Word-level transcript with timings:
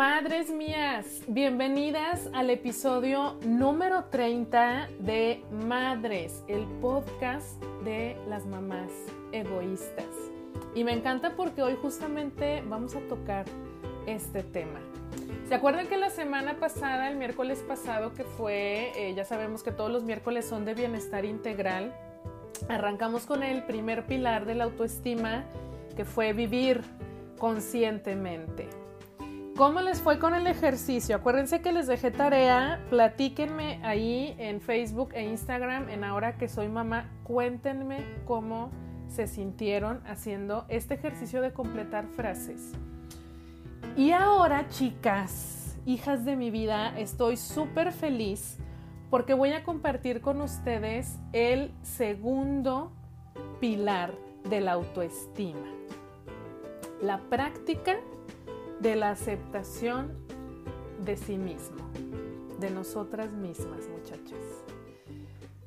Madres 0.00 0.50
mías, 0.50 1.20
bienvenidas 1.28 2.30
al 2.32 2.48
episodio 2.48 3.36
número 3.44 4.04
30 4.04 4.88
de 4.98 5.44
Madres, 5.52 6.42
el 6.48 6.64
podcast 6.80 7.62
de 7.84 8.16
las 8.26 8.46
mamás 8.46 8.90
egoístas. 9.30 10.06
Y 10.74 10.84
me 10.84 10.94
encanta 10.94 11.36
porque 11.36 11.60
hoy 11.60 11.76
justamente 11.82 12.62
vamos 12.66 12.96
a 12.96 13.00
tocar 13.00 13.44
este 14.06 14.42
tema. 14.42 14.80
¿Se 15.46 15.54
acuerdan 15.54 15.86
que 15.86 15.98
la 15.98 16.08
semana 16.08 16.56
pasada, 16.58 17.10
el 17.10 17.18
miércoles 17.18 17.62
pasado, 17.68 18.14
que 18.14 18.24
fue, 18.24 18.92
eh, 18.96 19.12
ya 19.14 19.26
sabemos 19.26 19.62
que 19.62 19.70
todos 19.70 19.90
los 19.90 20.04
miércoles 20.04 20.48
son 20.48 20.64
de 20.64 20.72
bienestar 20.72 21.26
integral, 21.26 21.94
arrancamos 22.70 23.26
con 23.26 23.42
el 23.42 23.64
primer 23.64 24.06
pilar 24.06 24.46
de 24.46 24.54
la 24.54 24.64
autoestima, 24.64 25.44
que 25.94 26.06
fue 26.06 26.32
vivir 26.32 26.80
conscientemente. 27.38 28.79
¿Cómo 29.60 29.82
les 29.82 30.00
fue 30.00 30.18
con 30.18 30.34
el 30.34 30.46
ejercicio? 30.46 31.14
Acuérdense 31.14 31.60
que 31.60 31.70
les 31.70 31.86
dejé 31.86 32.10
tarea, 32.10 32.82
platíquenme 32.88 33.78
ahí 33.84 34.34
en 34.38 34.62
Facebook 34.62 35.10
e 35.12 35.22
Instagram, 35.24 35.90
en 35.90 36.02
ahora 36.02 36.38
que 36.38 36.48
soy 36.48 36.70
mamá, 36.70 37.10
cuéntenme 37.24 38.06
cómo 38.24 38.70
se 39.08 39.26
sintieron 39.26 40.00
haciendo 40.06 40.64
este 40.70 40.94
ejercicio 40.94 41.42
de 41.42 41.52
completar 41.52 42.06
frases. 42.06 42.72
Y 43.98 44.12
ahora, 44.12 44.66
chicas, 44.70 45.76
hijas 45.84 46.24
de 46.24 46.36
mi 46.36 46.50
vida, 46.50 46.98
estoy 46.98 47.36
súper 47.36 47.92
feliz 47.92 48.56
porque 49.10 49.34
voy 49.34 49.52
a 49.52 49.62
compartir 49.62 50.22
con 50.22 50.40
ustedes 50.40 51.18
el 51.34 51.70
segundo 51.82 52.92
pilar 53.60 54.14
de 54.48 54.62
la 54.62 54.72
autoestima. 54.72 55.66
La 57.02 57.18
práctica 57.28 57.98
de 58.80 58.96
la 58.96 59.10
aceptación 59.10 60.12
de 61.04 61.16
sí 61.16 61.36
mismo, 61.36 61.90
de 62.58 62.70
nosotras 62.70 63.30
mismas, 63.32 63.88
muchachas. 63.88 64.38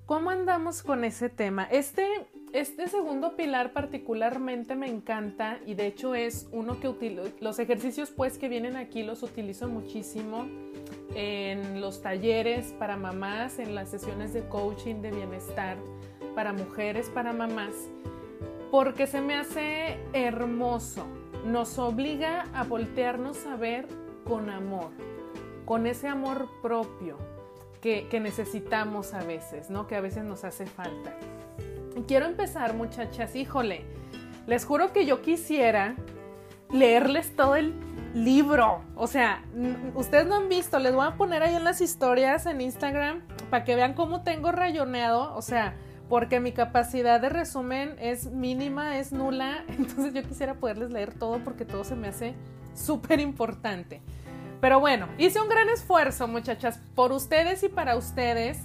¿Cómo 0.06 0.32
andamos 0.32 0.84
con 0.84 1.04
ese 1.04 1.30
tema? 1.30 1.64
Este, 1.66 2.06
este 2.52 2.88
segundo 2.88 3.36
pilar 3.36 3.72
particularmente 3.72 4.76
me 4.76 4.88
encanta 4.88 5.60
y 5.66 5.76
de 5.76 5.88
hecho 5.88 6.14
es 6.16 6.48
uno 6.52 6.80
que 6.80 6.90
utilizo, 6.90 7.24
los 7.40 7.58
ejercicios 7.60 8.12
pues 8.12 8.38
que 8.38 8.50
vienen 8.50 8.76
aquí 8.76 9.04
los 9.04 9.24
utilizo 9.24 9.70
muchísimo 9.70 10.46
en 11.16 11.82
los 11.82 12.02
talleres 12.02 12.74
para 12.80 12.98
mamás, 12.98 13.60
en 13.60 13.76
las 13.76 13.90
sesiones 13.90 14.34
de 14.34 14.48
coaching 14.50 14.96
de 14.96 15.12
bienestar 15.12 15.78
para 16.36 16.52
mujeres, 16.52 17.10
para 17.10 17.32
mamás, 17.32 17.74
porque 18.72 19.06
se 19.08 19.22
me 19.22 19.36
hace 19.36 20.00
hermoso 20.14 21.06
nos 21.46 21.78
obliga 21.80 22.48
a 22.54 22.64
voltearnos 22.64 23.46
a 23.46 23.56
ver 23.56 23.88
con 24.26 24.50
amor, 24.50 24.92
con 25.66 25.88
ese 25.88 26.08
amor 26.08 26.48
propio 26.62 27.18
que, 27.82 28.20
necesitamos 28.22 29.14
a 29.14 29.24
veces, 29.24 29.70
¿no? 29.70 29.88
Que 29.88 29.98
a 29.98 30.02
veces 30.02 30.24
nos 30.24 30.46
hace 30.46 30.66
falta. 30.66 31.14
quiero 32.08 32.26
empezar, 32.26 32.74
muchachas, 32.74 33.36
híjole, 33.36 33.84
les 34.48 34.66
juro 34.66 34.94
que 34.94 35.06
yo 35.06 35.22
quisiera 35.22 35.96
leerles 36.72 37.36
todo 37.36 37.58
el 37.58 37.74
libro. 38.14 38.82
O 38.96 39.08
sea, 39.08 39.44
ustedes 39.96 40.26
no 40.26 40.36
han 40.36 40.50
visto, 40.50 40.80
les 40.80 40.96
voy 40.96 41.06
a 41.06 41.16
poner 41.18 41.44
ahí 41.44 41.56
en 41.56 41.66
las 41.66 41.82
historias 41.82 42.46
en 42.46 42.62
Instagram 42.62 43.22
para 43.50 43.66
que 43.66 43.76
vean 43.76 43.94
cómo 43.94 44.24
tengo 44.24 44.52
rayoneado. 44.54 45.36
O 45.36 45.42
sea, 45.42 45.76
porque 46.14 46.40
mi 46.40 46.52
capacidad 46.52 47.20
de 47.20 47.30
resumen 47.30 47.96
es 48.00 48.28
mínima, 48.28 49.00
es 49.00 49.12
nula, 49.12 49.64
entonces 49.68 50.14
yo 50.14 50.22
quisiera 50.22 50.54
poderles 50.54 50.92
leer 50.92 51.12
todo 51.12 51.40
porque 51.40 51.66
todo 51.66 51.84
se 51.84 51.96
me 51.96 52.10
hace 52.10 52.36
súper 52.76 53.20
importante. 53.20 54.00
Pero 54.62 54.80
bueno, 54.80 55.08
hice 55.18 55.42
un 55.42 55.50
gran 55.50 55.70
esfuerzo, 55.70 56.28
muchachas, 56.28 56.80
por 56.94 57.14
ustedes 57.14 57.64
y 57.64 57.68
para 57.68 57.98
ustedes, 57.98 58.60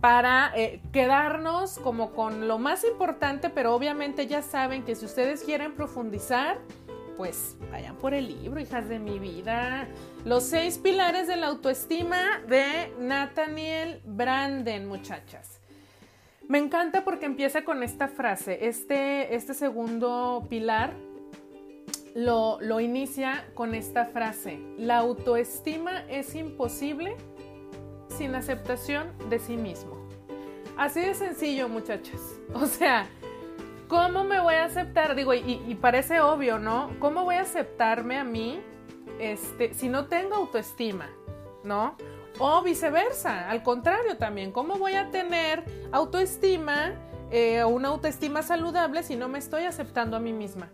para 0.00 0.50
eh, 0.56 0.80
quedarnos 0.94 1.78
como 1.78 2.12
con 2.12 2.48
lo 2.48 2.58
más 2.58 2.84
importante, 2.84 3.50
pero 3.50 3.74
obviamente 3.74 4.26
ya 4.26 4.40
saben 4.40 4.82
que 4.82 4.94
si 4.94 5.04
ustedes 5.04 5.42
quieren 5.42 5.74
profundizar, 5.74 6.56
pues 7.18 7.58
vayan 7.70 7.96
por 7.96 8.14
el 8.14 8.28
libro, 8.28 8.60
hijas 8.60 8.88
de 8.88 8.98
mi 8.98 9.18
vida. 9.18 9.88
Los 10.24 10.44
seis 10.44 10.78
pilares 10.78 11.28
de 11.28 11.36
la 11.36 11.48
autoestima 11.48 12.40
de 12.48 12.94
Nathaniel 12.98 14.00
Branden, 14.06 14.88
muchachas. 14.88 15.60
Me 16.48 16.58
encanta 16.58 17.04
porque 17.04 17.26
empieza 17.26 17.64
con 17.64 17.82
esta 17.82 18.08
frase. 18.08 18.66
Este, 18.66 19.34
este 19.34 19.54
segundo 19.54 20.46
pilar 20.48 20.92
lo, 22.14 22.58
lo 22.60 22.80
inicia 22.80 23.46
con 23.54 23.74
esta 23.74 24.06
frase. 24.06 24.60
La 24.76 24.98
autoestima 24.98 26.04
es 26.08 26.34
imposible 26.34 27.16
sin 28.08 28.34
aceptación 28.34 29.12
de 29.28 29.38
sí 29.38 29.56
mismo. 29.56 30.04
Así 30.76 31.00
de 31.00 31.14
sencillo, 31.14 31.68
muchachas. 31.68 32.20
O 32.54 32.66
sea, 32.66 33.06
¿cómo 33.88 34.22
me 34.24 34.40
voy 34.40 34.54
a 34.54 34.64
aceptar? 34.64 35.14
Digo, 35.16 35.34
y, 35.34 35.76
parece 35.80 36.20
obvio, 36.20 36.58
¿no? 36.58 36.90
¿Cómo 37.00 37.24
voy 37.24 37.36
a 37.36 37.42
aceptarme 37.42 38.16
a 38.16 38.24
mí 38.24 38.60
este, 39.18 39.74
si 39.74 39.88
no 39.88 40.06
tengo 40.06 40.36
autoestima? 40.36 41.08
¿No? 41.64 41.96
O 42.38 42.62
viceversa, 42.62 43.48
al 43.48 43.62
contrario 43.62 44.16
también, 44.16 44.50
¿cómo 44.50 44.76
voy 44.76 44.94
a 44.94 45.10
tener 45.10 45.64
autoestima 45.92 46.92
eh, 47.30 47.64
una 47.64 47.88
autoestima 47.88 48.42
saludable 48.42 49.02
si 49.02 49.14
no 49.14 49.28
me 49.28 49.38
estoy 49.38 49.64
aceptando 49.64 50.16
a 50.16 50.20
mí 50.20 50.32
misma? 50.32 50.68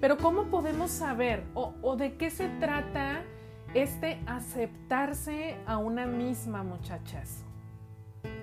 Pero 0.00 0.16
¿cómo 0.16 0.44
podemos 0.44 0.90
saber 0.90 1.44
o, 1.54 1.74
o 1.82 1.96
de 1.96 2.16
qué 2.16 2.30
se 2.30 2.48
trata 2.60 3.22
este 3.74 4.20
aceptarse 4.26 5.56
a 5.66 5.78
una 5.78 6.06
misma, 6.06 6.62
muchachas? 6.62 7.42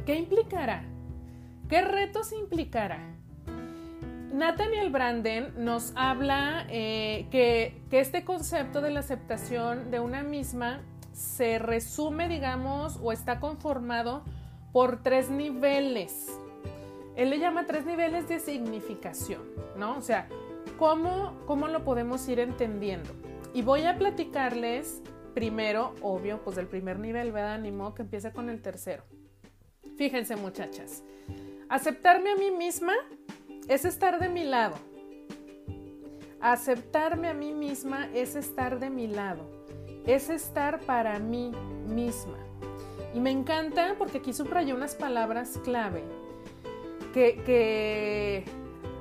¿Qué 0.05 0.15
implicará? 0.15 0.83
¿Qué 1.69 1.81
retos 1.81 2.33
implicará? 2.33 2.99
Nathaniel 4.33 4.89
Branden 4.89 5.53
nos 5.57 5.93
habla 5.95 6.65
eh, 6.69 7.27
que, 7.31 7.81
que, 7.89 7.99
este 7.99 8.23
concepto 8.23 8.81
de 8.81 8.91
la 8.91 8.99
aceptación 8.99 9.91
de 9.91 9.99
una 9.99 10.23
misma 10.23 10.81
se 11.19 11.59
resume, 11.59 12.29
digamos, 12.29 12.97
o 13.03 13.11
está 13.11 13.41
conformado 13.41 14.23
por 14.71 15.03
tres 15.03 15.29
niveles. 15.29 16.39
Él 17.17 17.29
le 17.29 17.39
llama 17.39 17.65
tres 17.65 17.85
niveles 17.85 18.29
de 18.29 18.39
significación, 18.39 19.41
¿no? 19.75 19.97
O 19.97 20.01
sea, 20.01 20.29
¿cómo, 20.77 21.37
cómo 21.45 21.67
lo 21.67 21.83
podemos 21.83 22.25
ir 22.29 22.39
entendiendo? 22.39 23.09
Y 23.53 23.63
voy 23.63 23.83
a 23.83 23.97
platicarles 23.97 25.01
primero, 25.33 25.93
obvio, 26.01 26.41
pues 26.41 26.55
del 26.55 26.67
primer 26.67 26.99
nivel, 26.99 27.33
¿verdad? 27.33 27.55
Ánimo, 27.55 27.93
que 27.93 28.03
empieza 28.03 28.31
con 28.31 28.49
el 28.49 28.61
tercero. 28.61 29.03
Fíjense, 29.97 30.37
muchachas, 30.37 31.03
aceptarme 31.67 32.31
a 32.31 32.35
mí 32.37 32.49
misma 32.49 32.93
es 33.67 33.83
estar 33.83 34.21
de 34.21 34.29
mi 34.29 34.45
lado. 34.45 34.77
Aceptarme 36.39 37.27
a 37.27 37.33
mí 37.33 37.51
misma 37.51 38.07
es 38.13 38.37
estar 38.37 38.79
de 38.79 38.89
mi 38.89 39.07
lado 39.07 39.59
es 40.13 40.29
estar 40.29 40.79
para 40.81 41.19
mí 41.19 41.51
misma. 41.87 42.37
Y 43.13 43.19
me 43.19 43.31
encanta 43.31 43.95
porque 43.97 44.19
aquí 44.19 44.33
subrayé 44.33 44.73
unas 44.73 44.95
palabras 44.95 45.59
clave 45.63 46.03
que, 47.13 48.43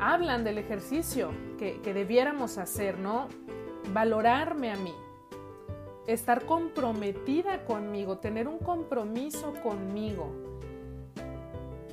hablan 0.01 0.45
del 0.45 0.59
ejercicio 0.59 1.31
que, 1.59 1.81
que 1.81 1.93
debiéramos 1.93 2.57
hacer, 2.59 2.99
¿no? 2.99 3.29
Valorarme 3.93 4.71
a 4.71 4.77
mí, 4.77 4.95
estar 6.07 6.45
comprometida 6.45 7.65
conmigo, 7.65 8.19
tener 8.19 8.47
un 8.47 8.59
compromiso 8.59 9.55
conmigo, 9.63 10.31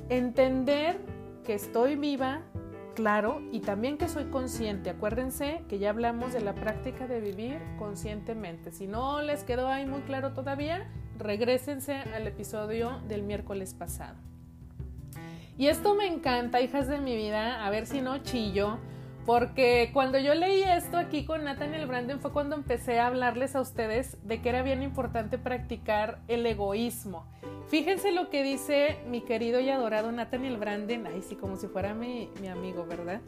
entender 0.08 1.00
que 1.44 1.54
estoy 1.54 1.96
viva, 1.96 2.42
claro 2.96 3.42
y 3.52 3.60
también 3.60 3.98
que 3.98 4.08
soy 4.08 4.24
consciente. 4.24 4.90
Acuérdense 4.90 5.62
que 5.68 5.78
ya 5.78 5.90
hablamos 5.90 6.32
de 6.32 6.40
la 6.40 6.54
práctica 6.54 7.06
de 7.06 7.20
vivir 7.20 7.60
conscientemente. 7.78 8.72
Si 8.72 8.88
no 8.88 9.22
les 9.22 9.44
quedó 9.44 9.68
ahí 9.68 9.86
muy 9.86 10.00
claro 10.00 10.32
todavía, 10.32 10.90
regresense 11.18 11.94
al 11.94 12.26
episodio 12.26 12.98
del 13.06 13.22
miércoles 13.22 13.74
pasado. 13.74 14.16
Y 15.58 15.68
esto 15.68 15.94
me 15.94 16.06
encanta, 16.06 16.60
hijas 16.60 16.88
de 16.88 16.98
mi 16.98 17.14
vida, 17.14 17.64
a 17.64 17.70
ver 17.70 17.86
si 17.86 18.00
no 18.00 18.18
chillo, 18.18 18.78
porque 19.26 19.90
cuando 19.92 20.18
yo 20.18 20.34
leí 20.34 20.62
esto 20.62 20.96
aquí 20.96 21.24
con 21.24 21.42
Nathaniel 21.42 21.86
Branden 21.88 22.20
fue 22.20 22.32
cuando 22.32 22.54
empecé 22.54 23.00
a 23.00 23.08
hablarles 23.08 23.56
a 23.56 23.60
ustedes 23.60 24.16
de 24.22 24.40
que 24.40 24.48
era 24.48 24.62
bien 24.62 24.84
importante 24.84 25.36
practicar 25.36 26.20
el 26.28 26.46
egoísmo. 26.46 27.26
Fíjense 27.68 28.12
lo 28.12 28.30
que 28.30 28.44
dice 28.44 28.98
mi 29.08 29.22
querido 29.22 29.58
y 29.58 29.68
adorado 29.68 30.12
Nathaniel 30.12 30.56
Branden, 30.58 31.08
ay 31.08 31.22
sí, 31.22 31.34
como 31.34 31.56
si 31.56 31.66
fuera 31.66 31.92
mi, 31.92 32.30
mi 32.40 32.46
amigo, 32.46 32.86
¿verdad? 32.86 33.20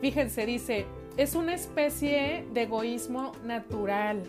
Fíjense, 0.00 0.46
dice, 0.46 0.86
es 1.16 1.36
una 1.36 1.54
especie 1.54 2.44
de 2.52 2.62
egoísmo 2.62 3.30
natural. 3.44 4.24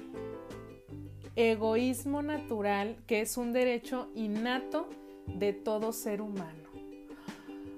Egoísmo 1.36 2.22
natural 2.22 2.98
que 3.08 3.22
es 3.22 3.38
un 3.38 3.54
derecho 3.54 4.10
innato 4.14 4.88
de 5.26 5.54
todo 5.54 5.94
ser 5.94 6.22
humano. 6.22 6.70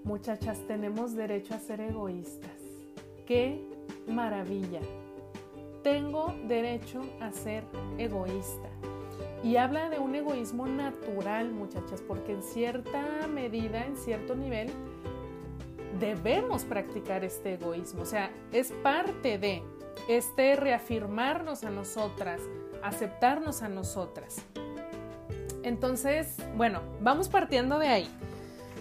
Muchachas, 0.03 0.59
tenemos 0.67 1.15
derecho 1.15 1.53
a 1.53 1.59
ser 1.59 1.79
egoístas. 1.79 2.62
¡Qué 3.25 3.61
maravilla! 4.07 4.81
tengo 5.83 6.33
derecho 6.47 7.01
a 7.19 7.31
ser 7.31 7.63
egoísta. 7.97 8.69
Y 9.43 9.57
habla 9.57 9.89
de 9.89 9.99
un 9.99 10.15
egoísmo 10.15 10.65
natural, 10.65 11.51
muchachas, 11.51 12.01
porque 12.01 12.31
en 12.31 12.41
cierta 12.41 13.27
medida, 13.27 13.85
en 13.85 13.97
cierto 13.97 14.35
nivel, 14.35 14.69
debemos 15.99 16.63
practicar 16.63 17.25
este 17.25 17.55
egoísmo. 17.55 18.01
O 18.01 18.05
sea, 18.05 18.31
es 18.53 18.71
parte 18.71 19.37
de 19.37 19.61
este 20.07 20.55
reafirmarnos 20.55 21.65
a 21.65 21.69
nosotras, 21.69 22.41
aceptarnos 22.81 23.61
a 23.61 23.69
nosotras. 23.69 24.43
Entonces, 25.63 26.37
bueno, 26.55 26.81
vamos 27.01 27.27
partiendo 27.27 27.79
de 27.79 27.89
ahí. 27.89 28.09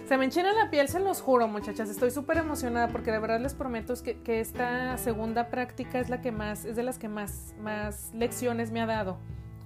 Se 0.05 0.17
me 0.17 0.25
enchina 0.25 0.51
la 0.51 0.69
piel, 0.69 0.89
se 0.89 0.99
los 0.99 1.21
juro, 1.21 1.47
muchachas. 1.47 1.89
Estoy 1.89 2.11
súper 2.11 2.37
emocionada 2.37 2.89
porque 2.89 3.11
de 3.11 3.19
verdad 3.19 3.39
les 3.39 3.53
prometo 3.53 3.93
que, 4.03 4.21
que, 4.21 4.41
esta 4.41 4.97
segunda 4.97 5.49
práctica 5.49 5.99
es 5.99 6.09
la 6.09 6.21
que 6.21 6.31
más, 6.31 6.65
es 6.65 6.75
de 6.75 6.83
las 6.83 6.99
que 6.99 7.07
más, 7.07 7.55
más 7.61 8.13
lecciones 8.13 8.71
me 8.71 8.81
ha 8.81 8.85
dado 8.85 9.17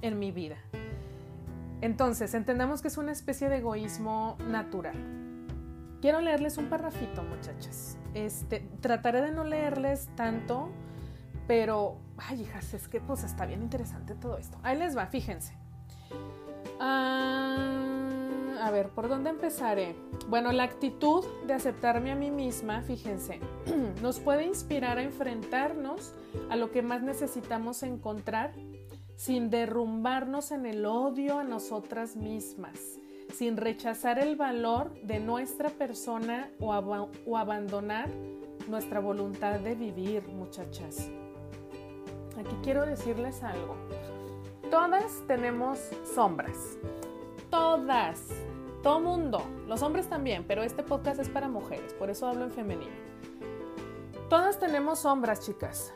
en 0.01 0.19
mi 0.19 0.31
vida. 0.31 0.57
Entonces, 1.81 2.33
entendamos 2.33 2.81
que 2.81 2.87
es 2.87 2.97
una 2.97 3.11
especie 3.11 3.49
de 3.49 3.57
egoísmo 3.57 4.37
natural. 4.47 4.95
Quiero 6.01 6.21
leerles 6.21 6.57
un 6.57 6.69
parrafito, 6.69 7.23
muchachas. 7.23 7.97
Este, 8.13 8.59
trataré 8.81 9.21
de 9.21 9.31
no 9.31 9.43
leerles 9.43 10.09
tanto, 10.15 10.69
pero, 11.47 11.97
ay, 12.17 12.41
hijas, 12.41 12.73
es 12.75 12.87
que 12.87 12.99
pues 13.01 13.23
está 13.23 13.45
bien 13.45 13.63
interesante 13.63 14.13
todo 14.13 14.37
esto. 14.37 14.59
Ahí 14.61 14.77
les 14.77 14.95
va, 14.95 15.07
fíjense. 15.07 15.55
Ah, 16.79 17.36
a 18.67 18.71
ver, 18.71 18.89
¿por 18.89 19.07
dónde 19.07 19.29
empezaré? 19.29 19.95
Bueno, 20.27 20.51
la 20.51 20.63
actitud 20.63 21.23
de 21.45 21.53
aceptarme 21.53 22.11
a 22.11 22.15
mí 22.15 22.31
misma, 22.31 22.81
fíjense, 22.81 23.39
nos 24.01 24.19
puede 24.19 24.45
inspirar 24.45 24.97
a 24.97 25.03
enfrentarnos 25.03 26.13
a 26.49 26.57
lo 26.57 26.69
que 26.69 26.81
más 26.81 27.01
necesitamos 27.01 27.81
encontrar 27.83 28.51
sin 29.15 29.49
derrumbarnos 29.49 30.51
en 30.51 30.65
el 30.65 30.85
odio 30.85 31.39
a 31.39 31.45
nosotras 31.45 32.17
mismas, 32.17 32.99
sin 33.33 33.55
rechazar 33.55 34.19
el 34.19 34.35
valor 34.35 34.93
de 35.01 35.19
nuestra 35.19 35.69
persona 35.69 36.51
o, 36.59 36.75
o 37.25 37.37
abandonar 37.37 38.09
nuestra 38.67 38.99
voluntad 38.99 39.61
de 39.61 39.75
vivir, 39.75 40.27
muchachas. 40.27 41.09
Aquí 42.37 42.55
quiero 42.63 42.85
decirles 42.85 43.41
algo. 43.43 43.75
Todas 44.69 45.23
tenemos 45.25 45.79
sombras. 46.13 46.77
Todas. 47.49 48.46
Todo 48.87 49.01
mundo. 49.01 49.41
Los 49.67 49.81
hombres 49.81 50.07
también, 50.07 50.45
pero 50.47 50.63
este 50.63 50.81
podcast 50.81 51.19
es 51.19 51.27
para 51.27 51.49
mujeres, 51.49 51.93
por 51.95 52.09
eso 52.09 52.25
hablo 52.25 52.45
en 52.45 52.51
femenino. 52.51 52.95
Todas 54.29 54.59
tenemos 54.59 54.99
sombras, 54.99 55.45
chicas 55.45 55.93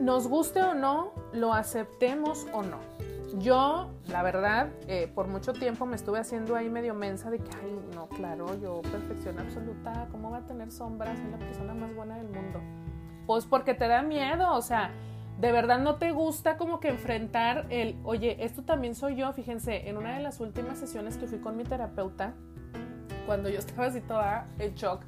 nos 0.00 0.26
guste 0.26 0.60
o 0.62 0.74
no, 0.74 1.12
lo 1.32 1.54
aceptemos 1.54 2.48
o 2.52 2.64
no. 2.64 2.80
Yo, 3.38 3.92
la 4.08 4.24
verdad, 4.24 4.70
eh, 4.88 5.10
por 5.14 5.28
mucho 5.28 5.52
tiempo 5.52 5.86
me 5.86 5.94
estuve 5.94 6.18
haciendo 6.18 6.56
ahí 6.56 6.68
medio 6.68 6.92
mensa 6.92 7.30
de 7.30 7.38
que, 7.38 7.50
ay, 7.62 7.78
no, 7.94 8.08
claro, 8.08 8.58
yo 8.60 8.82
perfección 8.82 9.38
absoluta, 9.38 10.08
¿cómo 10.10 10.32
va 10.32 10.38
a 10.38 10.44
tener 10.44 10.72
sombras? 10.72 11.16
Soy 11.20 11.30
la 11.30 11.38
persona 11.38 11.72
más 11.72 11.94
buena 11.94 12.16
del 12.16 12.28
mundo. 12.28 12.60
Pues 13.28 13.46
porque 13.46 13.74
te 13.74 13.86
da 13.86 14.02
miedo, 14.02 14.52
o 14.54 14.60
sea, 14.60 14.90
de 15.38 15.52
verdad 15.52 15.78
no 15.78 15.96
te 15.96 16.12
gusta 16.12 16.56
como 16.56 16.80
que 16.80 16.88
enfrentar 16.88 17.66
el, 17.70 17.96
oye, 18.04 18.44
esto 18.44 18.62
también 18.62 18.94
soy 18.94 19.16
yo. 19.16 19.32
Fíjense, 19.32 19.88
en 19.88 19.96
una 19.96 20.16
de 20.16 20.22
las 20.22 20.40
últimas 20.40 20.78
sesiones 20.78 21.16
que 21.16 21.26
fui 21.26 21.38
con 21.38 21.56
mi 21.56 21.64
terapeuta, 21.64 22.34
cuando 23.26 23.48
yo 23.48 23.58
estaba 23.60 23.86
así 23.86 24.00
toda 24.00 24.48
en 24.58 24.74
shock, 24.74 25.02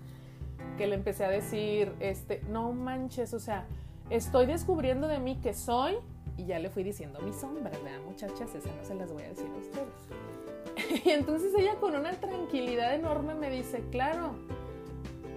que 0.76 0.86
le 0.86 0.94
empecé 0.94 1.24
a 1.24 1.28
decir, 1.28 1.92
este, 2.00 2.42
no 2.48 2.72
manches, 2.72 3.34
o 3.34 3.40
sea, 3.40 3.66
Estoy 4.10 4.46
descubriendo 4.46 5.06
de 5.06 5.18
mí 5.18 5.36
que 5.36 5.52
soy 5.52 5.96
y 6.38 6.46
ya 6.46 6.58
le 6.58 6.70
fui 6.70 6.82
diciendo 6.82 7.20
mis 7.20 7.36
sombras, 7.36 7.72
¿verdad, 7.82 8.00
muchachas? 8.06 8.54
Esas 8.54 8.74
no 8.74 8.84
se 8.84 8.94
las 8.94 9.12
voy 9.12 9.22
a 9.22 9.28
decir 9.28 9.46
a 9.46 9.58
ustedes. 9.58 11.04
Y 11.04 11.10
entonces 11.10 11.52
ella 11.58 11.74
con 11.74 11.94
una 11.94 12.12
tranquilidad 12.12 12.94
enorme 12.94 13.34
me 13.34 13.50
dice, 13.50 13.82
claro, 13.90 14.30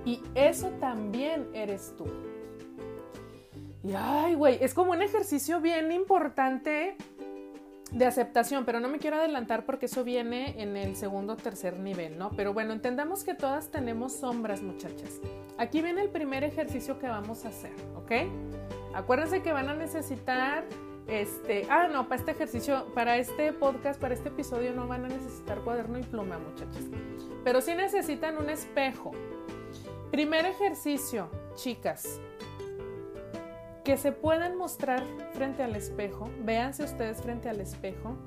y 0.06 0.22
eso 0.36 0.70
también 0.80 1.50
eres 1.54 1.94
tú. 1.98 2.06
Y 3.84 3.94
ay, 3.96 4.36
güey, 4.36 4.58
es 4.62 4.74
como 4.74 4.92
un 4.92 5.02
ejercicio 5.02 5.60
bien 5.60 5.92
importante 5.92 6.96
de 7.92 8.06
aceptación, 8.06 8.64
pero 8.64 8.80
no 8.80 8.88
me 8.88 9.00
quiero 9.00 9.18
adelantar 9.18 9.66
porque 9.66 9.88
eso 9.88 10.04
viene 10.04 10.62
en 10.62 10.78
el 10.78 10.96
segundo 10.96 11.34
o 11.34 11.36
tercer 11.36 11.78
nivel, 11.78 12.18
¿no? 12.18 12.32
Pero 12.32 12.54
bueno, 12.54 12.74
entendamos 12.74 13.24
que 13.24 13.34
todas 13.34 13.70
tenemos 13.70 14.14
sombras, 14.14 14.62
muchachas. 14.62 15.20
Aquí 15.58 15.82
viene 15.82 16.02
el 16.02 16.10
primer 16.10 16.44
ejercicio 16.44 17.00
que 17.00 17.08
vamos 17.08 17.44
a 17.46 17.50
hacer, 17.50 17.74
¿ok? 17.96 18.12
Acuérdense 18.94 19.42
que 19.42 19.52
van 19.52 19.68
a 19.68 19.74
necesitar, 19.74 20.64
este, 21.08 21.68
ah, 21.70 21.88
no, 21.92 22.08
para 22.08 22.16
este 22.16 22.32
ejercicio, 22.32 22.86
para 22.94 23.18
este 23.18 23.52
podcast, 23.52 24.00
para 24.00 24.14
este 24.14 24.30
episodio 24.30 24.74
no 24.74 24.88
van 24.88 25.06
a 25.06 25.10
necesitar 25.10 25.60
cuaderno 25.62 26.00
y 26.00 26.04
pluma, 26.04 26.38
muchachas. 26.38 26.86
Pero 27.44 27.60
sí 27.60 27.76
necesitan 27.76 28.38
un 28.38 28.50
espejo. 28.50 29.12
Primer 30.12 30.46
ejercicio, 30.46 31.30
chicas, 31.56 32.20
que 33.84 33.98
se 33.98 34.12
puedan 34.12 34.58
mostrar 34.58 35.04
frente 35.34 35.64
al 35.64 35.76
espejo, 35.76 36.30
véanse 36.44 36.84
ustedes 36.84 37.22
frente 37.22 37.50
al 37.50 37.60
espejo 37.60 38.18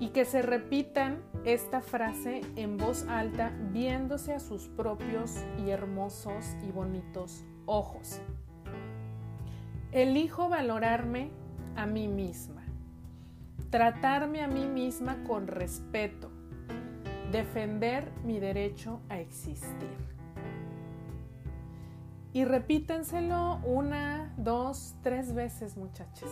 y 0.00 0.08
que 0.08 0.24
se 0.24 0.42
repitan 0.42 1.22
esta 1.44 1.80
frase 1.80 2.40
en 2.56 2.76
voz 2.78 3.06
alta 3.08 3.52
viéndose 3.70 4.32
a 4.32 4.40
sus 4.40 4.68
propios 4.68 5.44
y 5.64 5.70
hermosos 5.70 6.56
y 6.66 6.70
bonitos 6.70 7.44
ojos. 7.66 8.20
Elijo 9.92 10.48
valorarme 10.48 11.30
a 11.76 11.86
mí 11.86 12.08
misma, 12.08 12.64
tratarme 13.70 14.42
a 14.42 14.48
mí 14.48 14.66
misma 14.66 15.22
con 15.24 15.46
respeto, 15.46 16.30
defender 17.30 18.10
mi 18.24 18.40
derecho 18.40 19.00
a 19.08 19.20
existir. 19.20 20.13
Y 22.34 22.44
repítenselo 22.44 23.60
una, 23.64 24.34
dos, 24.36 24.96
tres 25.02 25.32
veces, 25.34 25.76
muchachas. 25.76 26.28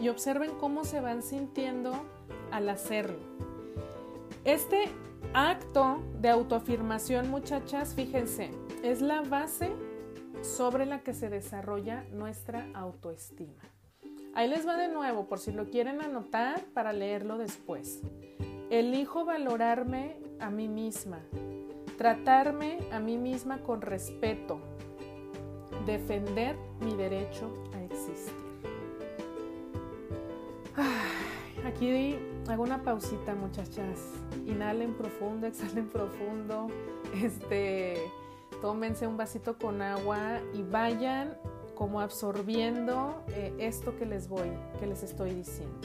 Y 0.00 0.08
observen 0.08 0.52
cómo 0.60 0.84
se 0.84 1.00
van 1.00 1.22
sintiendo 1.22 1.92
al 2.52 2.68
hacerlo. 2.68 3.18
Este 4.44 4.84
acto 5.34 5.98
de 6.20 6.28
autoafirmación, 6.28 7.30
muchachas, 7.30 7.94
fíjense, 7.94 8.52
es 8.84 9.02
la 9.02 9.22
base 9.22 9.72
sobre 10.42 10.86
la 10.86 11.00
que 11.00 11.14
se 11.14 11.28
desarrolla 11.28 12.04
nuestra 12.12 12.68
autoestima. 12.72 13.62
Ahí 14.34 14.48
les 14.48 14.64
va 14.64 14.76
de 14.76 14.86
nuevo, 14.86 15.26
por 15.26 15.40
si 15.40 15.50
lo 15.50 15.68
quieren 15.68 16.00
anotar 16.00 16.64
para 16.66 16.92
leerlo 16.92 17.38
después. 17.38 18.02
Elijo 18.70 19.24
valorarme 19.24 20.16
a 20.38 20.48
mí 20.48 20.68
misma, 20.68 21.18
tratarme 21.98 22.78
a 22.92 23.00
mí 23.00 23.18
misma 23.18 23.58
con 23.58 23.82
respeto, 23.82 24.60
defender 25.86 26.56
mi 26.80 26.94
derecho 26.94 27.52
a 27.74 27.82
existir. 27.82 28.34
aquí 31.66 32.18
hago 32.48 32.62
una 32.62 32.82
pausita, 32.82 33.34
muchachas. 33.34 33.98
Inhalen 34.46 34.94
profundo, 34.94 35.46
exhalen 35.48 35.88
profundo. 35.88 36.68
Este, 37.14 37.98
tómense 38.60 39.06
un 39.06 39.16
vasito 39.16 39.58
con 39.58 39.82
agua 39.82 40.40
y 40.54 40.62
vayan 40.62 41.36
como 41.74 42.00
absorbiendo 42.00 43.24
eh, 43.28 43.54
esto 43.58 43.96
que 43.96 44.04
les 44.04 44.28
voy, 44.28 44.50
que 44.78 44.86
les 44.86 45.02
estoy 45.02 45.34
diciendo. 45.34 45.80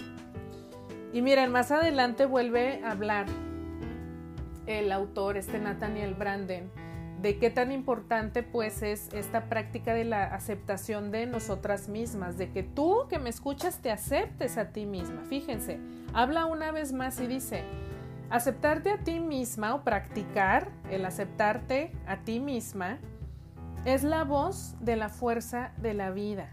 Y 1.13 1.21
miren, 1.21 1.51
más 1.51 1.71
adelante 1.71 2.25
vuelve 2.25 2.83
a 2.83 2.91
hablar 2.91 3.27
el 4.67 4.91
autor, 4.91 5.37
este 5.37 5.59
Nathaniel 5.59 6.13
Branden 6.15 6.69
de 7.25 7.39
qué 7.39 7.49
tan 7.49 7.71
importante 7.71 8.43
pues 8.43 8.83
es 8.83 9.11
esta 9.11 9.45
práctica 9.49 9.95
de 9.95 10.05
la 10.05 10.25
aceptación 10.25 11.09
de 11.09 11.25
nosotras 11.25 11.89
mismas, 11.89 12.37
de 12.37 12.51
que 12.51 12.61
tú 12.61 13.07
que 13.09 13.17
me 13.17 13.31
escuchas 13.31 13.79
te 13.79 13.89
aceptes 13.89 14.59
a 14.59 14.69
ti 14.69 14.85
misma. 14.85 15.23
Fíjense, 15.27 15.79
habla 16.13 16.45
una 16.45 16.71
vez 16.71 16.93
más 16.93 17.19
y 17.19 17.25
dice, 17.25 17.63
aceptarte 18.29 18.91
a 18.91 18.99
ti 18.99 19.19
misma 19.19 19.73
o 19.73 19.83
practicar 19.83 20.69
el 20.91 21.03
aceptarte 21.03 21.91
a 22.05 22.17
ti 22.17 22.39
misma 22.39 22.99
es 23.85 24.03
la 24.03 24.23
voz 24.23 24.75
de 24.79 24.95
la 24.95 25.09
fuerza 25.09 25.71
de 25.77 25.95
la 25.95 26.11
vida. 26.11 26.47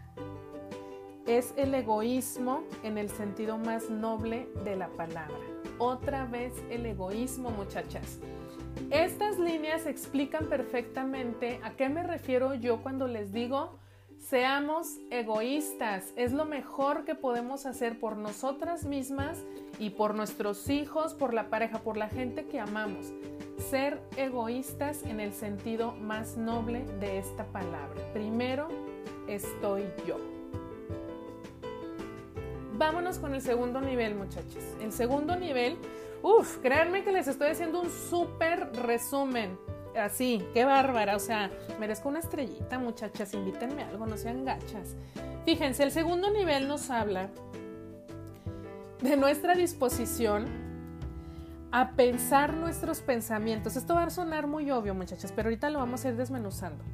Es 1.27 1.53
el 1.59 1.75
egoísmo 1.75 2.63
en 2.83 2.97
el 2.97 3.11
sentido 3.11 3.59
más 3.59 3.91
noble 3.91 4.49
de 4.65 4.77
la 4.77 4.89
palabra. 4.89 5.37
Otra 5.77 6.25
vez 6.25 6.55
el 6.71 6.87
egoísmo, 6.87 7.51
muchachas. 7.51 8.21
Estas 8.91 9.39
líneas 9.39 9.87
explican 9.87 10.47
perfectamente 10.47 11.61
a 11.63 11.71
qué 11.71 11.89
me 11.89 12.03
refiero 12.03 12.55
yo 12.55 12.83
cuando 12.83 13.07
les 13.07 13.33
digo 13.33 13.79
seamos 14.19 14.99
egoístas. 15.11 16.13
Es 16.17 16.33
lo 16.33 16.45
mejor 16.45 17.05
que 17.05 17.15
podemos 17.15 17.67
hacer 17.67 17.99
por 17.99 18.17
nosotras 18.17 18.85
mismas 18.85 19.39
y 19.79 19.91
por 19.91 20.15
nuestros 20.15 20.69
hijos, 20.69 21.15
por 21.15 21.35
la 21.35 21.51
pareja, 21.51 21.81
por 21.81 21.97
la 21.97 22.09
gente 22.09 22.47
que 22.47 22.61
amamos. 22.61 23.13
Ser 23.59 24.01
egoístas 24.17 25.03
en 25.05 25.21
el 25.21 25.33
sentido 25.33 25.93
más 25.97 26.37
noble 26.37 26.85
de 27.01 27.19
esta 27.19 27.45
palabra. 27.47 28.01
Primero 28.13 28.69
estoy 29.29 29.85
yo. 30.07 30.19
vámonos 32.83 33.21
con 33.21 33.33
el 33.33 33.41
segundo 33.41 33.81
nivel, 33.81 34.17
muchachos. 34.17 34.65
El 34.81 34.91
segundo 34.91 35.37
nivel, 35.37 35.77
uff, 36.23 36.59
créanme 36.59 37.05
que 37.05 37.13
les 37.13 37.29
estoy 37.29 37.49
haciendo 37.51 37.81
un 37.81 37.91
súper 37.91 38.73
resumen. 38.73 39.59
Así, 39.97 40.45
qué 40.55 40.65
bárbara. 40.65 41.17
O 41.17 41.19
sea, 41.19 41.51
merezco 41.79 42.09
una 42.09 42.21
estrellita, 42.21 42.79
muchachas. 42.79 43.35
Invítenme 43.35 43.83
algo, 43.83 44.07
no 44.07 44.17
sean 44.17 44.45
gachas. 44.45 44.97
Fíjense, 45.45 45.83
el 45.83 45.91
segundo 45.91 46.31
nivel 46.31 46.69
nos 46.69 46.91
habla 46.91 47.29
de 49.03 49.17
nuestra 49.17 49.55
disposición 49.55 50.47
a 51.73 51.93
pensar 51.93 52.55
nuestros 52.55 53.01
pensamientos. 53.01 53.77
Esto 53.77 53.95
va 53.95 54.05
a 54.05 54.11
sonar 54.11 54.47
muy 54.47 54.71
obvio, 54.71 54.95
muchachas, 54.95 55.33
pero 55.33 55.49
ahorita 55.49 55.71
lo 55.71 55.79
vamos 55.79 56.05
a 56.05 56.11
ir 56.11 56.17
desmenuzando. 56.17 56.85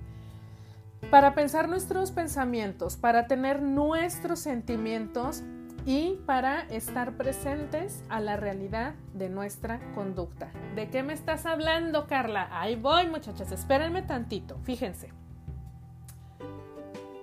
Para 1.11 1.35
pensar 1.35 1.69
nuestros 1.69 2.11
pensamientos, 2.11 2.97
para 2.97 3.27
tener 3.27 3.61
nuestros 3.61 4.41
sentimientos 4.41 5.43
y 5.89 6.21
para 6.27 6.65
estar 6.65 7.17
presentes 7.17 8.05
a 8.11 8.21
la 8.21 8.37
realidad 8.37 8.95
de 9.15 9.31
nuestra 9.31 9.81
conducta. 9.95 10.53
¿De 10.75 10.91
qué 10.91 11.03
me 11.03 11.15
estás 11.15 11.47
hablando, 11.47 12.07
Carla? 12.07 12.47
Ahí 12.53 12.77
voy, 12.77 13.07
muchachas, 13.07 13.51
espérenme 13.53 14.03
tantito, 14.03 14.59
fíjense. 14.65 15.09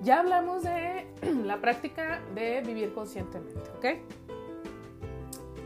Ya 0.01 0.19
hablamos 0.19 0.63
de 0.63 1.05
la 1.45 1.61
práctica 1.61 2.23
de 2.33 2.61
vivir 2.61 2.91
conscientemente, 2.91 3.69
¿ok? 3.77 3.85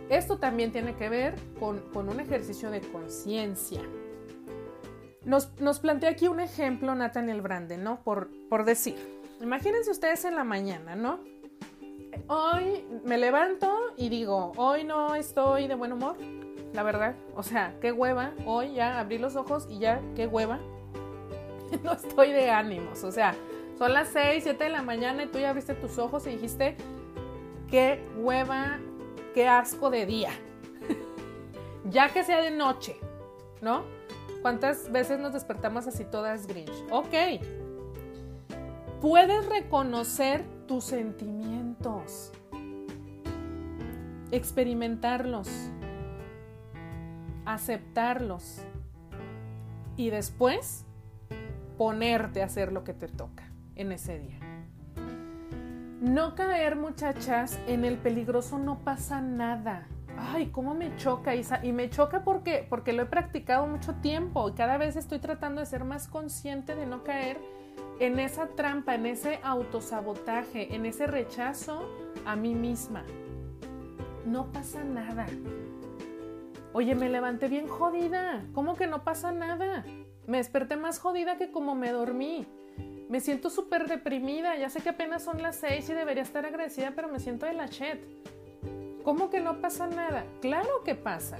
Esto 0.09 0.37
también 0.37 0.73
tiene 0.73 0.97
que 0.97 1.07
ver 1.07 1.35
con, 1.57 2.09
un 2.09 2.19
ejercicio 2.19 2.69
de 2.69 2.81
conciencia. 2.81 3.81
Nos, 5.23 5.57
nos, 5.61 5.79
plantea 5.79 6.09
aquí 6.09 6.27
un 6.27 6.41
ejemplo 6.41 6.93
Nathaniel 6.95 7.41
Brande, 7.41 7.77
¿no? 7.77 8.03
Por, 8.03 8.29
por 8.49 8.65
decir, 8.65 8.97
imagínense 9.39 9.89
ustedes 9.89 10.25
en 10.25 10.35
la 10.35 10.43
mañana, 10.43 10.97
¿no? 10.97 11.38
Hoy 12.27 12.85
me 13.03 13.17
levanto 13.17 13.93
y 13.97 14.09
digo, 14.09 14.51
hoy 14.55 14.83
no 14.83 15.15
estoy 15.15 15.67
de 15.67 15.75
buen 15.75 15.93
humor, 15.93 16.15
la 16.73 16.83
verdad. 16.83 17.15
O 17.35 17.43
sea, 17.43 17.75
qué 17.81 17.91
hueva, 17.91 18.33
hoy 18.45 18.73
ya 18.73 18.99
abrí 18.99 19.17
los 19.17 19.35
ojos 19.35 19.67
y 19.69 19.79
ya, 19.79 20.01
qué 20.15 20.27
hueva. 20.27 20.59
no 21.83 21.93
estoy 21.93 22.31
de 22.31 22.49
ánimos, 22.49 23.03
o 23.03 23.11
sea, 23.11 23.35
son 23.77 23.93
las 23.93 24.09
6, 24.09 24.43
7 24.43 24.63
de 24.63 24.69
la 24.69 24.81
mañana 24.81 25.23
y 25.23 25.27
tú 25.27 25.39
ya 25.39 25.49
abriste 25.51 25.73
tus 25.73 25.97
ojos 25.97 26.27
y 26.27 26.31
dijiste, 26.31 26.75
qué 27.69 28.03
hueva, 28.17 28.79
qué 29.33 29.47
asco 29.47 29.89
de 29.89 30.05
día. 30.05 30.31
ya 31.89 32.09
que 32.09 32.23
sea 32.23 32.41
de 32.41 32.51
noche, 32.51 32.97
¿no? 33.61 33.83
¿Cuántas 34.41 34.91
veces 34.91 35.19
nos 35.19 35.33
despertamos 35.33 35.87
así 35.87 36.05
todas 36.05 36.47
grinch? 36.47 36.71
Ok. 36.91 37.13
Puedes 39.01 39.47
reconocer 39.47 40.43
tus 40.67 40.83
sentimientos, 40.83 42.33
experimentarlos, 44.29 45.47
aceptarlos 47.45 48.61
y 49.95 50.09
después 50.09 50.85
ponerte 51.77 52.41
a 52.41 52.47
hacer 52.47 52.73
lo 52.73 52.83
que 52.83 52.93
te 52.93 53.07
toca 53.07 53.49
en 53.75 53.93
ese 53.93 54.19
día. 54.19 54.39
No 56.01 56.35
caer, 56.35 56.75
muchachas, 56.75 57.57
en 57.67 57.85
el 57.85 57.97
peligroso 57.97 58.57
no 58.57 58.79
pasa 58.79 59.21
nada. 59.21 59.87
Ay, 60.17 60.47
cómo 60.47 60.75
me 60.75 60.93
choca, 60.97 61.35
Isa. 61.35 61.65
Y 61.65 61.71
me 61.71 61.89
choca 61.89 62.25
porque, 62.25 62.67
porque 62.69 62.91
lo 62.91 63.03
he 63.03 63.05
practicado 63.05 63.65
mucho 63.65 63.95
tiempo 63.95 64.49
y 64.49 64.53
cada 64.55 64.77
vez 64.77 64.97
estoy 64.97 65.19
tratando 65.19 65.61
de 65.61 65.67
ser 65.67 65.85
más 65.85 66.09
consciente 66.09 66.75
de 66.75 66.85
no 66.85 67.05
caer 67.05 67.39
en 67.99 68.19
esa 68.19 68.47
trampa, 68.47 68.95
en 68.95 69.05
ese 69.05 69.39
autosabotaje, 69.43 70.73
en 70.73 70.85
ese 70.85 71.07
rechazo 71.07 71.89
a 72.25 72.35
mí 72.35 72.55
misma. 72.55 73.03
No 74.25 74.51
pasa 74.51 74.83
nada. 74.83 75.27
Oye, 76.73 76.95
me 76.95 77.09
levanté 77.09 77.47
bien 77.47 77.67
jodida. 77.67 78.43
¿Cómo 78.53 78.75
que 78.75 78.87
no 78.87 79.03
pasa 79.03 79.31
nada? 79.31 79.83
Me 80.27 80.37
desperté 80.37 80.77
más 80.77 80.99
jodida 80.99 81.37
que 81.37 81.51
como 81.51 81.75
me 81.75 81.91
dormí. 81.91 82.47
Me 83.09 83.19
siento 83.19 83.49
súper 83.49 83.87
deprimida, 83.87 84.55
ya 84.55 84.69
sé 84.69 84.81
que 84.81 84.89
apenas 84.89 85.23
son 85.23 85.41
las 85.41 85.55
seis 85.55 85.89
y 85.89 85.93
debería 85.93 86.21
estar 86.21 86.45
agradecida, 86.45 86.93
pero 86.95 87.07
me 87.07 87.19
siento 87.19 87.47
de 87.47 87.53
la 87.53 87.67
chet. 87.67 87.99
¿Cómo 89.03 89.31
que 89.31 89.39
no 89.39 89.61
pasa 89.61 89.87
nada? 89.87 90.25
Claro 90.41 90.83
que 90.85 90.93
pasa. 90.93 91.39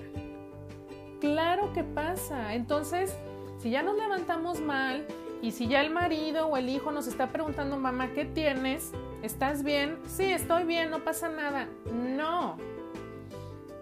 Claro 1.22 1.72
que 1.74 1.84
pasa. 1.84 2.56
Entonces, 2.56 3.16
si 3.60 3.70
ya 3.70 3.84
nos 3.84 3.96
levantamos 3.98 4.60
mal 4.62 5.06
y 5.42 5.52
si 5.52 5.68
ya 5.68 5.82
el 5.82 5.92
marido 5.92 6.48
o 6.48 6.58
el 6.58 6.70
hijo 6.70 6.92
nos 6.92 7.08
está 7.08 7.32
preguntando, 7.32 7.78
mamá, 7.78 8.12
¿qué 8.14 8.26
tienes? 8.26 8.92
¿Estás 9.24 9.64
bien? 9.64 9.98
Sí, 10.06 10.32
estoy 10.32 10.64
bien, 10.66 10.90
no 10.90 11.04
pasa 11.04 11.30
nada. 11.30 11.68
No, 11.94 12.58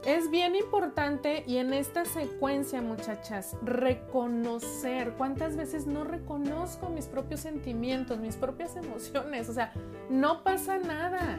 es 0.08 0.32
bien 0.32 0.56
importante 0.56 1.44
y 1.46 1.58
en 1.58 1.74
esta 1.74 2.06
secuencia, 2.06 2.82
muchachas, 2.82 3.58
reconocer 3.62 5.12
cuántas 5.18 5.58
veces 5.58 5.86
no 5.86 6.06
reconozco 6.06 6.88
mis 6.88 7.08
propios 7.08 7.42
sentimientos, 7.42 8.18
mis 8.18 8.38
propias 8.38 8.78
emociones. 8.78 9.50
O 9.50 9.54
sea, 9.54 9.74
no 10.10 10.44
pasa 10.44 10.78
nada. 10.78 11.38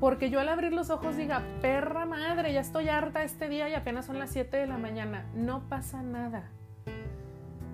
Porque 0.00 0.30
yo 0.30 0.40
al 0.40 0.48
abrir 0.48 0.72
los 0.72 0.88
ojos 0.88 1.18
diga, 1.18 1.42
perra 1.60 2.06
madre, 2.06 2.54
ya 2.54 2.60
estoy 2.60 2.88
harta 2.88 3.22
este 3.22 3.50
día 3.50 3.68
y 3.68 3.74
apenas 3.74 4.06
son 4.06 4.18
las 4.18 4.30
7 4.30 4.56
de 4.56 4.66
la 4.66 4.78
mañana. 4.78 5.26
No 5.34 5.68
pasa 5.68 6.02
nada. 6.02 6.50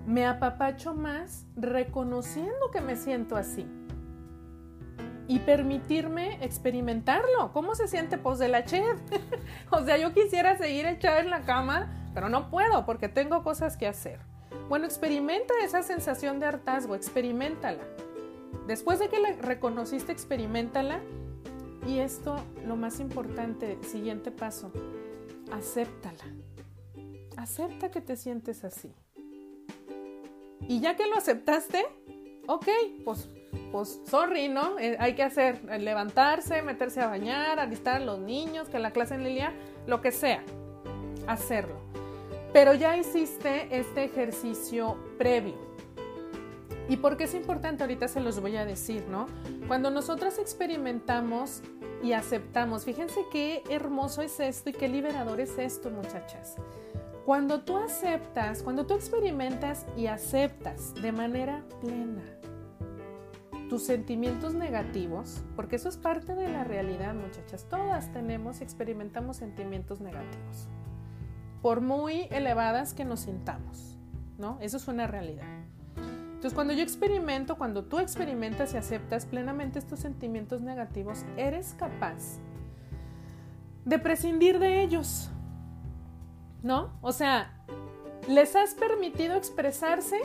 Me 0.05 0.25
apapacho 0.25 0.93
más 0.93 1.45
reconociendo 1.55 2.71
que 2.71 2.81
me 2.81 2.95
siento 2.95 3.35
así 3.35 3.65
y 5.27 5.39
permitirme 5.39 6.37
experimentarlo. 6.43 7.51
¿Cómo 7.51 7.75
se 7.75 7.87
siente? 7.87 8.17
Pues 8.17 8.39
de 8.39 8.47
la 8.47 8.65
ched. 8.65 8.97
o 9.71 9.83
sea, 9.83 9.97
yo 9.97 10.13
quisiera 10.13 10.57
seguir 10.57 10.85
echada 10.85 11.19
en 11.19 11.29
la 11.29 11.41
cama, 11.41 12.09
pero 12.13 12.29
no 12.29 12.49
puedo 12.49 12.85
porque 12.85 13.09
tengo 13.09 13.43
cosas 13.43 13.77
que 13.77 13.87
hacer. 13.87 14.19
Bueno, 14.69 14.85
experimenta 14.85 15.53
esa 15.63 15.83
sensación 15.83 16.39
de 16.39 16.47
hartazgo, 16.47 16.95
experimentala. 16.95 17.83
Después 18.67 18.99
de 18.99 19.09
que 19.09 19.19
la 19.19 19.33
reconociste, 19.33 20.11
experimentala. 20.11 20.99
Y 21.87 21.99
esto, 21.99 22.37
lo 22.65 22.75
más 22.75 22.99
importante, 22.99 23.77
siguiente 23.83 24.31
paso, 24.31 24.71
acéptala. 25.51 26.23
Acepta 27.37 27.91
que 27.91 28.01
te 28.01 28.15
sientes 28.15 28.63
así. 28.63 28.91
Y 30.61 30.79
ya 30.79 30.95
que 30.95 31.07
lo 31.07 31.15
aceptaste, 31.15 31.85
ok, 32.47 32.67
pues 33.03 33.29
pues 33.71 33.99
sorry, 34.05 34.47
¿no? 34.47 34.79
Eh, 34.79 34.95
hay 34.99 35.15
que 35.15 35.23
hacer, 35.23 35.61
eh, 35.69 35.79
levantarse, 35.79 36.61
meterse 36.61 37.01
a 37.01 37.07
bañar, 37.07 37.59
alistar 37.59 37.97
a 38.01 38.05
los 38.05 38.19
niños, 38.19 38.69
que 38.69 38.79
la 38.79 38.91
clase 38.91 39.15
en 39.15 39.23
línea, 39.23 39.53
lo 39.85 40.01
que 40.01 40.11
sea, 40.11 40.43
hacerlo. 41.27 41.75
Pero 42.53 42.73
ya 42.73 42.95
hiciste 42.95 43.67
este 43.77 44.05
ejercicio 44.05 44.97
previo. 45.17 45.55
¿Y 46.87 46.97
por 46.97 47.17
qué 47.17 47.25
es 47.25 47.33
importante? 47.33 47.83
Ahorita 47.83 48.07
se 48.07 48.21
los 48.21 48.39
voy 48.39 48.55
a 48.55 48.65
decir, 48.65 49.03
¿no? 49.09 49.25
Cuando 49.67 49.89
nosotros 49.89 50.37
experimentamos 50.37 51.61
y 52.03 52.13
aceptamos, 52.13 52.85
fíjense 52.85 53.25
qué 53.31 53.63
hermoso 53.69 54.21
es 54.21 54.39
esto 54.39 54.69
y 54.69 54.73
qué 54.73 54.87
liberador 54.87 55.41
es 55.41 55.57
esto, 55.57 55.89
muchachas. 55.89 56.55
Cuando 57.25 57.61
tú 57.61 57.77
aceptas, 57.77 58.61
cuando 58.61 58.85
tú 58.85 58.93
experimentas 58.93 59.87
y 59.97 60.05
aceptas 60.05 60.93
de 60.93 61.11
manera 61.11 61.63
plena, 61.81 62.21
tus 63.67 63.83
sentimientos 63.83 64.53
negativos, 64.53 65.43
porque 65.55 65.77
eso 65.77 65.89
es 65.89 65.97
parte 65.97 66.35
de 66.35 66.47
la 66.47 66.63
realidad, 66.63 67.15
muchachas. 67.15 67.65
Todas 67.67 68.11
tenemos 68.11 68.61
y 68.61 68.63
experimentamos 68.63 69.37
sentimientos 69.37 70.01
negativos, 70.01 70.67
por 71.63 71.81
muy 71.81 72.27
elevadas 72.29 72.93
que 72.93 73.05
nos 73.05 73.21
sintamos, 73.21 73.97
¿no? 74.37 74.59
Eso 74.61 74.77
es 74.77 74.87
una 74.87 75.07
realidad. 75.07 75.47
Entonces, 75.97 76.53
cuando 76.53 76.73
yo 76.73 76.83
experimento, 76.83 77.57
cuando 77.57 77.85
tú 77.85 77.97
experimentas 77.97 78.75
y 78.75 78.77
aceptas 78.77 79.25
plenamente 79.25 79.79
estos 79.79 79.99
sentimientos 79.99 80.61
negativos, 80.61 81.25
eres 81.37 81.73
capaz 81.73 82.37
de 83.83 83.97
prescindir 83.97 84.59
de 84.59 84.83
ellos, 84.83 85.31
¿no? 86.65 86.97
O 87.01 87.11
sea, 87.11 87.53
les 88.27 88.55
has 88.55 88.73
permitido 88.73 89.35
expresarse 89.35 90.19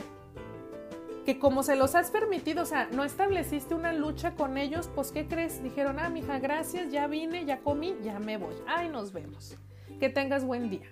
que 1.23 1.37
como 1.37 1.61
se 1.61 1.75
los 1.75 1.93
has 1.93 2.09
permitido, 2.09 2.63
o 2.63 2.65
sea, 2.65 2.89
no 2.91 3.03
estableciste 3.03 3.75
una 3.75 3.93
lucha 3.93 4.31
con 4.31 4.57
ellos, 4.57 4.89
pues 4.95 5.11
¿qué 5.11 5.27
crees? 5.27 5.61
Dijeron, 5.61 5.99
ah, 5.99 6.09
mija, 6.09 6.39
gracias, 6.39 6.91
ya 6.91 7.05
vine, 7.05 7.45
ya 7.45 7.59
comí, 7.59 7.95
ya 8.01 8.17
me 8.17 8.37
voy. 8.37 8.55
Ay, 8.65 8.89
nos 8.89 9.13
vemos. 9.13 9.55
Que 9.99 10.09
tengas 10.09 10.43
buen 10.43 10.71
día. 10.71 10.91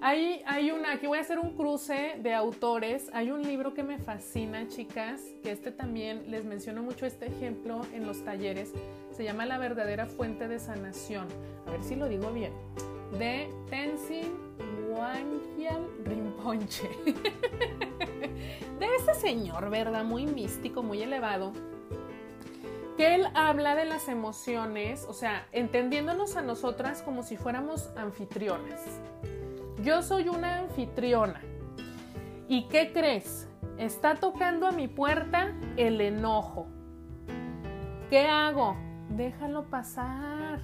Hay, 0.00 0.42
hay 0.46 0.70
una, 0.70 0.92
aquí 0.92 1.08
voy 1.08 1.18
a 1.18 1.22
hacer 1.22 1.40
un 1.40 1.56
cruce 1.56 2.14
de 2.22 2.32
autores. 2.32 3.10
Hay 3.12 3.32
un 3.32 3.42
libro 3.42 3.74
que 3.74 3.82
me 3.82 3.98
fascina, 3.98 4.68
chicas, 4.68 5.22
que 5.42 5.50
este 5.50 5.72
también 5.72 6.30
les 6.30 6.44
menciono 6.44 6.84
mucho 6.84 7.04
este 7.04 7.26
ejemplo 7.26 7.80
en 7.92 8.06
los 8.06 8.24
talleres. 8.24 8.72
Se 9.10 9.24
llama 9.24 9.44
La 9.44 9.58
verdadera 9.58 10.06
fuente 10.06 10.46
de 10.46 10.60
sanación. 10.60 11.26
A 11.66 11.72
ver 11.72 11.82
si 11.82 11.96
lo 11.96 12.08
digo 12.08 12.30
bien. 12.32 12.52
De 13.18 13.52
Tenzin 13.68 14.32
Wangyal 14.90 15.86
Rinpoche. 16.04 16.90
de 18.78 18.96
ese 18.96 19.14
señor, 19.14 19.70
¿verdad? 19.70 20.04
Muy 20.04 20.26
místico, 20.26 20.82
muy 20.82 21.02
elevado, 21.02 21.52
que 22.96 23.14
él 23.14 23.26
habla 23.34 23.74
de 23.74 23.86
las 23.86 24.08
emociones, 24.08 25.06
o 25.08 25.14
sea, 25.14 25.46
entendiéndonos 25.52 26.36
a 26.36 26.42
nosotras 26.42 27.02
como 27.02 27.22
si 27.22 27.36
fuéramos 27.36 27.90
anfitrionas. 27.96 29.00
Yo 29.82 30.02
soy 30.02 30.28
una 30.28 30.58
anfitriona. 30.58 31.40
¿Y 32.48 32.68
qué 32.68 32.92
crees? 32.92 33.48
Está 33.78 34.16
tocando 34.16 34.66
a 34.66 34.72
mi 34.72 34.88
puerta 34.88 35.54
el 35.76 36.00
enojo. 36.00 36.66
¿Qué 38.10 38.26
hago? 38.26 38.76
Déjalo 39.08 39.64
pasar. 39.70 40.60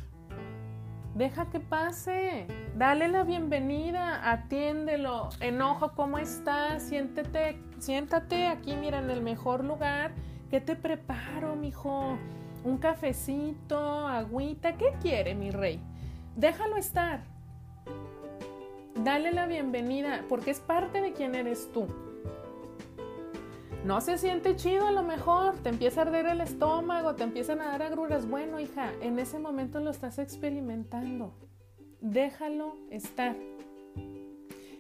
Deja 1.17 1.49
que 1.49 1.61
pase. 1.61 2.47
Dale 2.77 3.09
la 3.09 3.25
bienvenida. 3.25 4.31
Atiéndelo. 4.31 5.31
Enojo, 5.41 5.93
¿cómo 5.95 6.19
estás? 6.19 6.83
Siéntete, 6.83 7.59
siéntate 7.79 8.49
aquí, 8.49 8.77
mira, 8.77 8.99
en 8.99 9.09
el 9.09 9.23
mejor 9.23 9.65
lugar. 9.65 10.13
¿Qué 10.51 10.61
te 10.61 10.77
preparo, 10.77 11.57
mijo? 11.57 12.19
Un 12.65 12.77
cafecito, 12.77 14.07
agüita. 14.07 14.77
¿Qué 14.77 14.93
quiere, 15.01 15.35
mi 15.35 15.51
rey? 15.51 15.81
Déjalo 16.37 16.77
estar. 16.77 17.23
Dale 19.03 19.33
la 19.33 19.47
bienvenida, 19.47 20.23
porque 20.29 20.51
es 20.51 20.61
parte 20.61 21.01
de 21.01 21.15
quien 21.15 21.35
eres 21.35 21.73
tú. 21.73 21.87
No 23.87 24.01
se 24.01 24.19
siente 24.19 24.57
chido 24.57 24.89
a 24.89 24.91
lo 24.91 25.05
mejor, 25.05 25.55
te 25.63 25.69
empieza 25.69 26.01
a 26.01 26.07
arder 26.07 26.27
el 26.27 26.41
estómago, 26.41 27.15
te 27.15 27.23
empiezan 27.23 27.61
a 27.61 27.67
dar 27.67 27.85
agruras. 27.85 28.29
Bueno, 28.29 28.59
hija, 28.59 28.91
en 29.01 29.17
ese 29.21 29.39
momento 29.39 29.79
lo 29.79 29.93
estás 29.93 30.19
experimentando. 30.19 31.33
Déjalo 32.01 32.75
estar. 32.91 33.37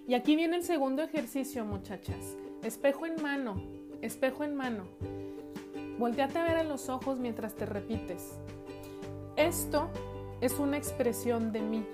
Y 0.09 0.15
aquí 0.15 0.35
viene 0.35 0.57
el 0.57 0.65
segundo 0.65 1.05
ejercicio, 1.05 1.65
muchachas. 1.65 2.37
Espejo 2.65 3.07
en 3.07 3.23
mano, 3.23 3.63
espejo 4.03 4.43
en 4.43 4.57
mano. 4.57 4.89
Volteate 6.01 6.41
a 6.41 6.43
ver 6.43 6.57
a 6.57 6.65
los 6.65 6.89
ojos 6.89 7.17
mientras 7.17 7.55
te 7.55 7.65
repites. 7.65 8.41
Esto 9.37 9.89
es 10.41 10.59
una 10.59 10.79
expresión 10.79 11.53
de 11.53 11.61
mí. 11.61 11.87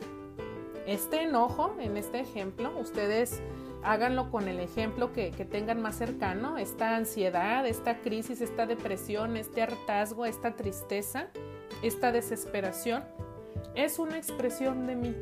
Este 0.87 1.25
enojo, 1.25 1.77
en 1.79 1.99
este 1.99 2.21
ejemplo, 2.21 2.73
ustedes 2.81 3.43
háganlo 3.83 4.31
con 4.31 4.49
el 4.49 4.61
ejemplo 4.61 5.13
que, 5.13 5.31
tengan 5.51 5.83
más 5.83 5.97
cercano, 5.97 6.59
esta 6.59 6.97
ansiedad, 6.97 7.67
esta 7.67 8.01
crisis, 8.01 8.41
esta 8.41 8.67
depresión, 8.67 9.37
este 9.37 9.63
hartazgo, 9.63 10.25
esta 10.27 10.57
tristeza, 10.57 11.29
esta 11.83 12.13
desesperación, 12.13 13.05
es 13.75 13.99
una 13.99 14.17
expresión 14.17 14.87
de 14.87 14.97
mí. 14.97 15.17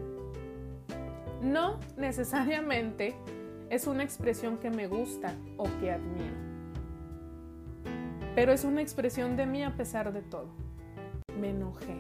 No 1.43 1.79
necesariamente 1.97 3.15
es 3.71 3.87
una 3.87 4.03
expresión 4.03 4.59
que 4.59 4.71
me 4.71 4.87
gusta 4.89 5.35
o 5.57 5.65
que 5.81 5.91
admiro, 5.91 6.35
pero 8.35 8.53
es 8.53 8.65
una 8.65 8.83
expresión 8.83 9.37
de 9.37 9.47
mí 9.47 9.65
a 9.65 9.77
pesar 9.77 10.13
de 10.13 10.23
todo. 10.23 10.49
Me 11.41 11.51
enojé. 11.51 11.97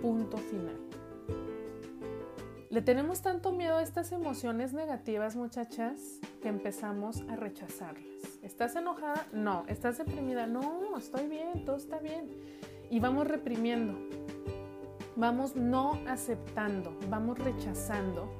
Punto 0.00 0.36
final. 0.38 0.87
Le 2.70 2.82
tenemos 2.82 3.22
tanto 3.22 3.50
miedo 3.50 3.78
a 3.78 3.82
estas 3.82 4.12
emociones 4.12 4.74
negativas, 4.74 5.36
muchachas, 5.36 6.20
que 6.42 6.48
empezamos 6.48 7.22
a 7.30 7.36
rechazarlas. 7.36 8.04
¿Estás 8.42 8.76
enojada? 8.76 9.26
No. 9.32 9.64
¿Estás 9.68 9.96
deprimida? 9.96 10.46
No, 10.46 10.98
estoy 10.98 11.28
bien, 11.28 11.64
todo 11.64 11.76
está 11.76 11.98
bien. 11.98 12.28
Y 12.90 13.00
vamos 13.00 13.26
reprimiendo. 13.26 13.98
Vamos 15.16 15.56
no 15.56 15.98
aceptando, 16.06 16.94
vamos 17.08 17.38
rechazando 17.38 18.30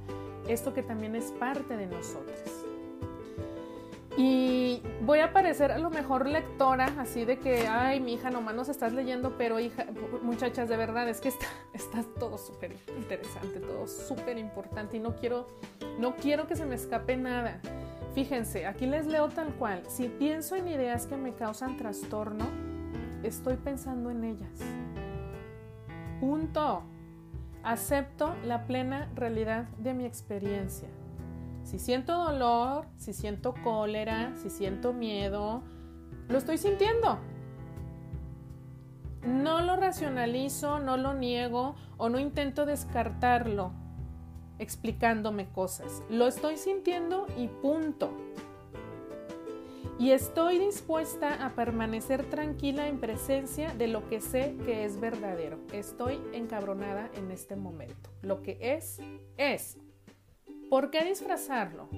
esto 0.47 0.75
que 0.75 0.83
también 0.83 1.17
es 1.17 1.33
parte 1.33 1.79
de 1.79 1.87
nosotros. 1.87 2.58
Y 4.21 4.83
voy 5.03 5.21
a 5.21 5.33
parecer 5.33 5.71
a 5.71 5.79
lo 5.79 5.91
mejor 5.91 6.27
lectora, 6.27 6.87
así 6.99 7.25
de 7.25 7.39
que, 7.39 7.69
ay, 7.69 8.01
mi 8.01 8.15
hija, 8.15 8.31
nomás 8.31 8.53
nos 8.57 8.69
estás 8.69 8.93
leyendo, 8.93 9.39
pero 9.39 9.61
hija, 9.61 9.87
muchachas, 10.23 10.69
de 10.69 10.77
verdad, 10.77 11.09
es 11.09 11.21
que 11.21 11.29
está, 11.29 11.47
está 11.73 12.03
todo 12.19 12.37
súper 12.37 12.75
interesante, 12.97 13.61
todo 13.61 13.87
súper 13.87 14.37
importante 14.37 14.97
y 14.97 15.01
no 15.01 15.15
quiero, 15.15 15.47
no 16.01 16.17
quiero 16.17 16.49
que 16.49 16.57
se 16.57 16.67
me 16.67 16.75
escape 16.75 17.17
nada. 17.17 17.61
Fíjense, 18.17 18.67
aquí 18.67 18.87
les 18.87 19.07
leo 19.07 19.29
tal 19.29 19.55
cual. 19.55 19.85
Si 19.87 20.09
pienso 20.09 20.57
en 20.57 20.67
ideas 20.67 21.07
que 21.07 21.17
me 21.17 21.33
causan 21.35 21.77
trastorno, 21.77 22.45
estoy 23.23 23.55
pensando 23.55 24.11
en 24.11 24.25
ellas. 24.25 24.59
Punto. 26.19 26.83
Acepto 27.63 28.35
la 28.45 28.67
plena 28.67 29.13
realidad 29.15 29.69
de 29.79 29.95
mi 29.95 30.07
experiencia. 30.07 30.89
Si 31.69 31.79
siento 31.79 32.15
dolor, 32.15 32.87
si 32.97 33.13
siento 33.13 33.53
cólera, 33.63 34.33
si 34.37 34.49
siento 34.49 34.95
miedo, 34.95 35.63
lo 36.27 36.39
estoy 36.39 36.57
sintiendo. 36.57 37.19
No 39.23 39.61
lo 39.61 39.77
racionalizo, 39.77 40.79
no 40.79 40.97
lo 40.97 41.13
niego 41.13 41.77
o 41.99 42.09
no 42.09 42.19
intento 42.19 42.65
descartarlo 42.65 43.73
explicándome 44.59 45.51
cosas. 45.51 46.03
Lo 46.09 46.27
estoy 46.27 46.57
sintiendo 46.57 47.27
y 47.37 47.49
punto. 47.49 48.13
Y 49.99 50.13
estoy 50.13 50.59
dispuesta 50.59 51.45
a 51.45 51.51
permanecer 51.51 52.31
tranquila 52.31 52.89
en 52.89 52.99
presencia 52.99 53.75
de 53.75 53.89
lo 53.89 54.09
que 54.09 54.23
sé 54.23 54.57
que 54.65 54.87
es 54.87 54.99
verdadero. 54.99 55.59
Estoy 55.75 56.19
encabronada 56.33 57.11
en 57.13 57.31
este 57.31 57.57
momento. 57.57 58.09
Lo 58.23 58.43
que 58.43 58.57
es, 58.59 59.03
es. 59.37 59.77
¿Por 60.69 60.91
qué 60.91 61.05
disfrazarlo? 61.05 61.89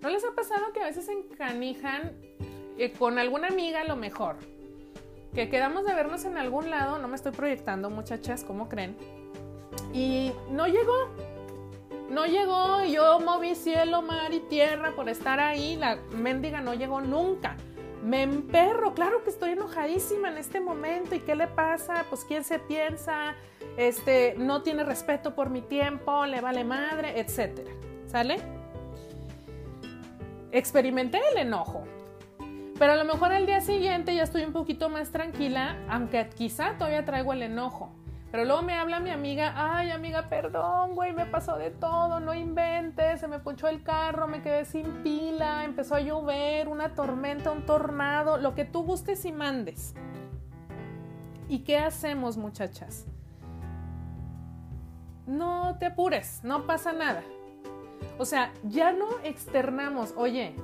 ¿No 0.00 0.08
les 0.08 0.24
ha 0.24 0.34
pasado 0.34 0.72
que 0.72 0.80
a 0.80 0.84
veces 0.84 1.08
encanijan 1.08 2.12
eh, 2.78 2.92
con 2.92 3.18
alguna 3.18 3.48
amiga 3.48 3.84
lo 3.84 3.96
mejor? 3.96 4.36
Que 5.34 5.48
quedamos 5.48 5.84
de 5.84 5.94
vernos 5.94 6.24
en 6.24 6.38
algún 6.38 6.70
lado, 6.70 6.98
no 6.98 7.08
me 7.08 7.16
estoy 7.16 7.32
proyectando 7.32 7.90
muchachas, 7.90 8.44
¿cómo 8.44 8.68
creen? 8.68 8.96
Y 9.92 10.32
no 10.50 10.66
llegó, 10.66 11.08
no 12.10 12.26
llegó, 12.26 12.84
yo 12.84 13.18
moví 13.20 13.54
cielo, 13.54 14.02
mar 14.02 14.32
y 14.32 14.40
tierra 14.40 14.94
por 14.94 15.08
estar 15.08 15.40
ahí, 15.40 15.76
la 15.76 15.96
mendiga 16.12 16.60
no 16.60 16.74
llegó 16.74 17.00
nunca. 17.00 17.56
Me 18.02 18.22
emperro, 18.22 18.94
claro 18.94 19.24
que 19.24 19.30
estoy 19.30 19.52
enojadísima 19.52 20.28
en 20.28 20.36
este 20.36 20.60
momento. 20.60 21.14
¿Y 21.14 21.20
qué 21.20 21.34
le 21.34 21.46
pasa? 21.46 22.04
Pues 22.10 22.24
quién 22.26 22.44
se 22.44 22.58
piensa, 22.58 23.34
este, 23.78 24.34
no 24.36 24.62
tiene 24.62 24.84
respeto 24.84 25.34
por 25.34 25.48
mi 25.48 25.62
tiempo, 25.62 26.26
le 26.26 26.42
vale 26.42 26.64
madre, 26.64 27.18
etcétera. 27.18 27.70
¿Sale? 28.14 28.36
Experimenté 30.52 31.18
el 31.32 31.38
enojo. 31.38 31.82
Pero 32.78 32.92
a 32.92 32.94
lo 32.94 33.04
mejor 33.04 33.32
al 33.32 33.44
día 33.44 33.60
siguiente 33.60 34.14
ya 34.14 34.22
estoy 34.22 34.44
un 34.44 34.52
poquito 34.52 34.88
más 34.88 35.10
tranquila, 35.10 35.84
aunque 35.88 36.28
quizá 36.28 36.78
todavía 36.78 37.04
traigo 37.04 37.32
el 37.32 37.42
enojo. 37.42 37.90
Pero 38.30 38.44
luego 38.44 38.62
me 38.62 38.74
habla 38.74 39.00
mi 39.00 39.10
amiga, 39.10 39.52
ay 39.56 39.90
amiga, 39.90 40.28
perdón, 40.28 40.94
güey, 40.94 41.12
me 41.12 41.26
pasó 41.26 41.56
de 41.56 41.72
todo, 41.72 42.20
no 42.20 42.34
inventes, 42.34 43.18
se 43.18 43.26
me 43.26 43.40
punchó 43.40 43.66
el 43.66 43.82
carro, 43.82 44.28
me 44.28 44.42
quedé 44.42 44.64
sin 44.64 45.02
pila, 45.02 45.64
empezó 45.64 45.96
a 45.96 46.00
llover, 46.00 46.68
una 46.68 46.94
tormenta, 46.94 47.50
un 47.50 47.66
tornado, 47.66 48.36
lo 48.36 48.54
que 48.54 48.64
tú 48.64 48.84
gustes 48.84 49.24
y 49.24 49.32
mandes. 49.32 49.92
¿Y 51.48 51.64
qué 51.64 51.78
hacemos 51.78 52.36
muchachas? 52.36 53.06
No 55.26 55.78
te 55.80 55.86
apures, 55.86 56.44
no 56.44 56.64
pasa 56.64 56.92
nada. 56.92 57.24
O 58.18 58.24
sea, 58.24 58.52
ya 58.62 58.92
no 58.92 59.06
externamos, 59.24 60.14
oye, 60.16 60.54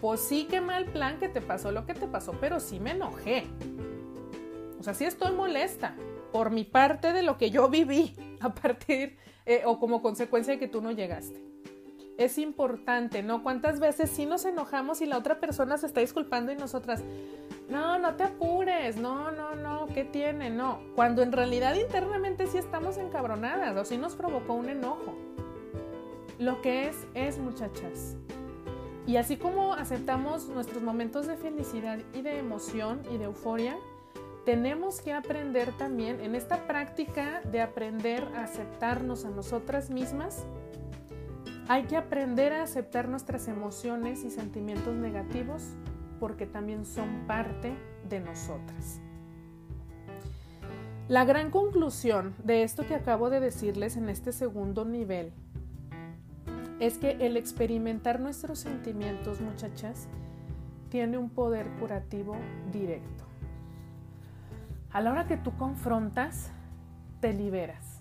pues 0.00 0.20
sí, 0.20 0.46
qué 0.48 0.60
mal 0.60 0.86
plan 0.86 1.18
que 1.18 1.28
te 1.28 1.40
pasó 1.40 1.72
lo 1.72 1.86
que 1.86 1.94
te 1.94 2.06
pasó, 2.06 2.32
pero 2.40 2.60
sí 2.60 2.80
me 2.80 2.92
enojé. 2.92 3.46
O 4.78 4.82
sea, 4.82 4.94
sí 4.94 5.04
estoy 5.04 5.32
molesta 5.32 5.94
por 6.32 6.50
mi 6.50 6.64
parte 6.64 7.12
de 7.12 7.22
lo 7.22 7.36
que 7.36 7.50
yo 7.50 7.68
viví 7.68 8.16
a 8.40 8.54
partir 8.54 9.18
eh, 9.46 9.62
o 9.66 9.78
como 9.78 10.02
consecuencia 10.02 10.54
de 10.54 10.58
que 10.58 10.68
tú 10.68 10.80
no 10.80 10.90
llegaste. 10.90 11.44
Es 12.16 12.36
importante, 12.36 13.22
¿no? 13.22 13.42
¿Cuántas 13.42 13.80
veces 13.80 14.10
sí 14.10 14.26
nos 14.26 14.44
enojamos 14.44 15.00
y 15.00 15.06
la 15.06 15.16
otra 15.16 15.40
persona 15.40 15.78
se 15.78 15.86
está 15.86 16.00
disculpando 16.00 16.52
y 16.52 16.56
nosotras, 16.56 17.02
no, 17.70 17.98
no 17.98 18.14
te 18.14 18.24
apures, 18.24 18.96
no, 18.96 19.30
no, 19.30 19.54
no, 19.54 19.86
¿qué 19.94 20.04
tiene? 20.04 20.50
No, 20.50 20.80
cuando 20.94 21.22
en 21.22 21.32
realidad 21.32 21.74
internamente 21.74 22.46
sí 22.46 22.58
estamos 22.58 22.98
encabronadas 22.98 23.74
o 23.74 23.84
sí 23.86 23.96
nos 23.96 24.16
provocó 24.16 24.52
un 24.52 24.68
enojo. 24.68 25.16
Lo 26.40 26.62
que 26.62 26.88
es, 26.88 26.96
es 27.12 27.38
muchachas. 27.38 28.16
Y 29.06 29.18
así 29.18 29.36
como 29.36 29.74
aceptamos 29.74 30.48
nuestros 30.48 30.82
momentos 30.82 31.26
de 31.26 31.36
felicidad 31.36 31.98
y 32.14 32.22
de 32.22 32.38
emoción 32.38 33.02
y 33.12 33.18
de 33.18 33.24
euforia, 33.24 33.76
tenemos 34.46 35.02
que 35.02 35.12
aprender 35.12 35.76
también 35.76 36.18
en 36.20 36.34
esta 36.34 36.66
práctica 36.66 37.42
de 37.52 37.60
aprender 37.60 38.24
a 38.34 38.44
aceptarnos 38.44 39.26
a 39.26 39.28
nosotras 39.28 39.90
mismas. 39.90 40.46
Hay 41.68 41.82
que 41.82 41.98
aprender 41.98 42.54
a 42.54 42.62
aceptar 42.62 43.06
nuestras 43.06 43.46
emociones 43.46 44.24
y 44.24 44.30
sentimientos 44.30 44.94
negativos 44.94 45.74
porque 46.18 46.46
también 46.46 46.86
son 46.86 47.26
parte 47.26 47.74
de 48.08 48.18
nosotras. 48.20 49.02
La 51.08 51.26
gran 51.26 51.50
conclusión 51.50 52.34
de 52.42 52.62
esto 52.62 52.86
que 52.86 52.94
acabo 52.94 53.28
de 53.28 53.40
decirles 53.40 53.98
en 53.98 54.08
este 54.08 54.32
segundo 54.32 54.86
nivel 54.86 55.34
es 56.80 56.96
que 56.96 57.10
el 57.20 57.36
experimentar 57.36 58.20
nuestros 58.20 58.58
sentimientos, 58.58 59.40
muchachas, 59.42 60.08
tiene 60.88 61.18
un 61.18 61.28
poder 61.28 61.68
curativo 61.78 62.36
directo. 62.72 63.24
A 64.90 65.02
la 65.02 65.12
hora 65.12 65.26
que 65.26 65.36
tú 65.36 65.52
confrontas, 65.56 66.50
te 67.20 67.34
liberas. 67.34 68.00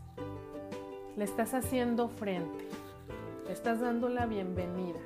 Le 1.18 1.26
estás 1.26 1.54
haciendo 1.54 2.08
frente. 2.08 2.68
Le 3.46 3.52
estás 3.52 3.82
dando 3.82 4.08
la 4.08 4.26
bienvenida. 4.26 5.00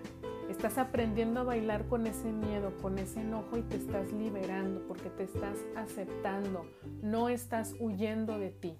Estás 0.49 0.77
aprendiendo 0.77 1.39
a 1.39 1.43
bailar 1.43 1.87
con 1.87 2.05
ese 2.05 2.31
miedo, 2.31 2.77
con 2.79 2.99
ese 2.99 3.21
enojo 3.21 3.57
y 3.57 3.63
te 3.63 3.77
estás 3.77 4.13
liberando 4.13 4.87
porque 4.87 5.09
te 5.09 5.23
estás 5.23 5.57
aceptando. 5.75 6.67
No 7.01 7.27
estás 7.27 7.75
huyendo 7.79 8.37
de 8.37 8.51
ti. 8.51 8.77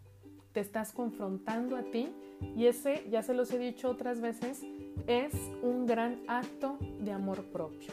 Te 0.54 0.60
estás 0.60 0.92
confrontando 0.94 1.76
a 1.76 1.82
ti 1.82 2.14
y 2.56 2.68
ese, 2.68 3.08
ya 3.10 3.24
se 3.24 3.34
los 3.34 3.52
he 3.52 3.58
dicho 3.58 3.90
otras 3.90 4.22
veces, 4.22 4.64
es 5.08 5.34
un 5.64 5.88
gran 5.88 6.22
acto 6.28 6.78
de 7.00 7.12
amor 7.12 7.44
propio. 7.46 7.92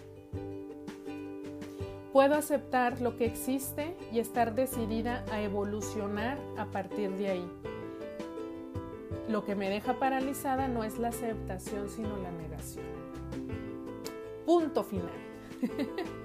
Puedo 2.12 2.34
aceptar 2.34 3.00
lo 3.00 3.16
que 3.16 3.24
existe 3.24 3.96
y 4.12 4.18
estar 4.18 4.54
decidida 4.54 5.24
a 5.32 5.40
evolucionar 5.40 6.38
a 6.58 6.66
partir 6.66 7.10
de 7.12 7.30
ahí. 7.30 7.48
Lo 9.28 9.44
que 9.44 9.54
me 9.54 9.70
deja 9.70 9.98
paralizada 9.98 10.68
no 10.68 10.84
es 10.84 10.98
la 10.98 11.08
aceptación, 11.08 11.88
sino 11.88 12.16
la 12.18 12.30
negación. 12.32 12.84
Punto 14.44 14.82
final. 14.82 15.08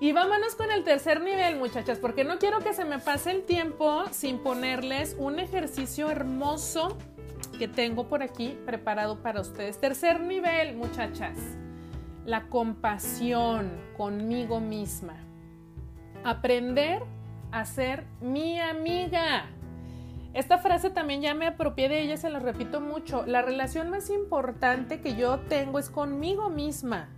y 0.00 0.12
vámonos 0.12 0.54
con 0.54 0.70
el 0.70 0.82
tercer 0.82 1.20
nivel, 1.20 1.56
muchachas, 1.56 1.98
porque 1.98 2.24
no 2.24 2.38
quiero 2.38 2.60
que 2.60 2.72
se 2.72 2.84
me 2.84 2.98
pase 2.98 3.30
el 3.30 3.42
tiempo 3.44 4.04
sin 4.10 4.38
ponerles 4.38 5.14
un 5.18 5.38
ejercicio 5.38 6.10
hermoso 6.10 6.96
que 7.58 7.68
tengo 7.68 8.08
por 8.08 8.22
aquí 8.22 8.58
preparado 8.64 9.22
para 9.22 9.40
ustedes. 9.40 9.78
Tercer 9.78 10.20
nivel, 10.20 10.74
muchachas 10.74 11.36
la 12.24 12.48
compasión 12.48 13.70
conmigo 13.96 14.60
misma. 14.60 15.16
Aprender 16.24 17.02
a 17.50 17.64
ser 17.64 18.06
mi 18.20 18.60
amiga. 18.60 19.46
Esta 20.32 20.58
frase 20.58 20.90
también 20.90 21.22
ya 21.22 21.34
me 21.34 21.46
apropié 21.46 21.88
de 21.88 22.02
ella, 22.02 22.16
se 22.16 22.30
la 22.30 22.38
repito 22.38 22.80
mucho. 22.80 23.24
La 23.26 23.42
relación 23.42 23.90
más 23.90 24.10
importante 24.10 25.00
que 25.00 25.16
yo 25.16 25.40
tengo 25.40 25.78
es 25.78 25.90
conmigo 25.90 26.50
misma. 26.50 27.08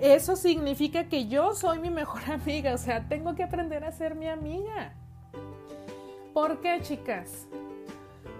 Eso 0.00 0.36
significa 0.36 1.08
que 1.08 1.26
yo 1.26 1.54
soy 1.54 1.80
mi 1.80 1.90
mejor 1.90 2.22
amiga, 2.30 2.74
o 2.74 2.78
sea, 2.78 3.08
tengo 3.08 3.34
que 3.34 3.42
aprender 3.42 3.84
a 3.84 3.92
ser 3.92 4.14
mi 4.14 4.28
amiga. 4.28 4.92
¿Por 6.32 6.60
qué, 6.60 6.80
chicas? 6.82 7.46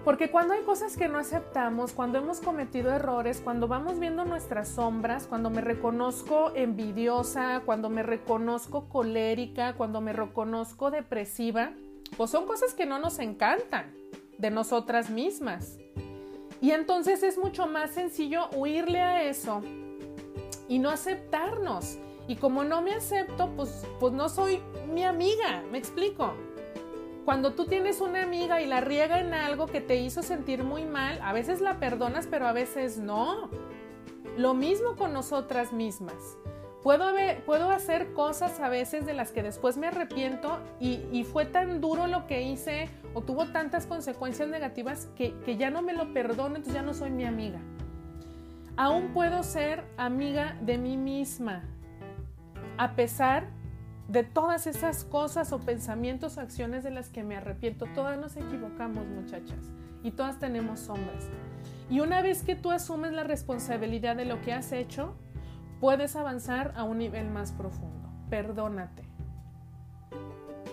Porque 0.05 0.31
cuando 0.31 0.53
hay 0.53 0.61
cosas 0.61 0.95
que 0.95 1.09
no 1.09 1.19
aceptamos, 1.19 1.91
cuando 1.91 2.17
hemos 2.17 2.39
cometido 2.39 2.93
errores, 2.93 3.41
cuando 3.43 3.67
vamos 3.67 3.99
viendo 3.99 4.23
nuestras 4.23 4.69
sombras, 4.69 5.27
cuando 5.27 5.49
me 5.49 5.59
reconozco 5.59 6.53
envidiosa, 6.55 7.61
cuando 7.65 7.89
me 7.89 8.03
reconozco 8.03 8.87
colérica, 8.87 9.73
cuando 9.73 9.99
me 9.99 10.13
reconozco 10.13 10.89
depresiva, 10.89 11.73
pues 12.15 12.29
son 12.31 12.45
cosas 12.45 12.73
que 12.73 12.85
no 12.85 12.99
nos 12.99 13.19
encantan 13.19 13.93
de 14.37 14.49
nosotras 14.49 15.09
mismas. 15.09 15.77
Y 16.61 16.71
entonces 16.71 17.21
es 17.21 17.37
mucho 17.37 17.67
más 17.67 17.91
sencillo 17.91 18.49
huirle 18.55 19.01
a 19.01 19.23
eso 19.23 19.61
y 20.69 20.79
no 20.79 20.89
aceptarnos. 20.89 21.97
Y 22.27 22.35
como 22.37 22.63
no 22.63 22.81
me 22.81 22.93
acepto, 22.93 23.49
pues, 23.55 23.85
pues 23.99 24.13
no 24.13 24.29
soy 24.29 24.61
mi 24.93 25.03
amiga, 25.03 25.63
me 25.71 25.79
explico. 25.79 26.33
Cuando 27.25 27.53
tú 27.53 27.65
tienes 27.65 28.01
una 28.01 28.23
amiga 28.23 28.61
y 28.61 28.67
la 28.67 28.81
riega 28.81 29.19
en 29.19 29.33
algo 29.33 29.65
que 29.65 29.81
te 29.81 29.97
hizo 29.97 30.23
sentir 30.23 30.63
muy 30.63 30.85
mal, 30.85 31.19
a 31.21 31.33
veces 31.33 31.59
la 31.59 31.79
perdonas, 31.79 32.27
pero 32.27 32.47
a 32.47 32.53
veces 32.53 32.97
no. 32.99 33.49
Lo 34.37 34.53
mismo 34.53 34.95
con 34.95 35.11
nosotras 35.11 35.73
mismas. 35.73 36.37
Puedo, 36.83 37.11
puedo 37.45 37.71
hacer 37.71 38.13
cosas 38.13 38.59
a 38.61 38.69
veces 38.69 39.05
de 39.05 39.13
las 39.13 39.31
que 39.31 39.43
después 39.43 39.75
me 39.75 39.87
arrepiento 39.87 40.59
y, 40.79 41.23
fue 41.25 41.45
tan 41.45 41.81
duro 41.81 42.07
lo 42.07 42.25
que 42.25 42.41
hice 42.41 42.89
o 43.13 43.21
tuvo 43.21 43.47
tantas 43.47 43.85
consecuencias 43.85 44.47
negativas 44.47 45.07
que, 45.15 45.37
que 45.41 45.57
ya 45.57 45.71
no 45.71 45.81
me 45.81 45.93
lo 45.93 46.13
perdono, 46.13 46.55
entonces 46.55 46.73
ya 46.73 46.81
no 46.81 46.93
soy 46.93 47.11
mi 47.11 47.25
amiga. 47.25 47.59
Aún 48.79 49.09
puedo 49.09 49.43
ser 49.43 49.83
amiga 49.97 50.55
de 50.61 50.77
mí 50.77 50.95
misma, 50.95 51.63
a 52.77 52.95
pesar 52.95 53.49
de 54.07 54.23
todas 54.23 54.67
esas 54.67 55.03
cosas 55.03 55.51
o 55.51 55.59
pensamientos 55.59 56.37
o 56.37 56.39
acciones 56.39 56.85
de 56.85 56.89
las 56.89 57.09
que 57.09 57.25
me 57.25 57.35
arrepiento. 57.35 57.87
Todas 57.93 58.17
nos 58.17 58.37
equivocamos, 58.37 59.05
muchachas, 59.05 59.73
y 60.01 60.11
todas 60.11 60.39
tenemos 60.39 60.79
sombras. 60.79 61.27
Y 61.89 61.99
una 61.99 62.21
vez 62.21 62.41
que 62.41 62.55
tú 62.55 62.71
asumes 62.71 63.11
la 63.11 63.25
responsabilidad 63.25 64.15
de 64.15 64.23
lo 64.23 64.39
que 64.39 64.53
has 64.53 64.71
hecho, 64.71 65.13
puedes 65.81 66.15
avanzar 66.15 66.71
a 66.77 66.85
un 66.85 66.99
nivel 66.99 67.29
más 67.29 67.51
profundo. 67.51 68.09
Perdónate. 68.29 69.03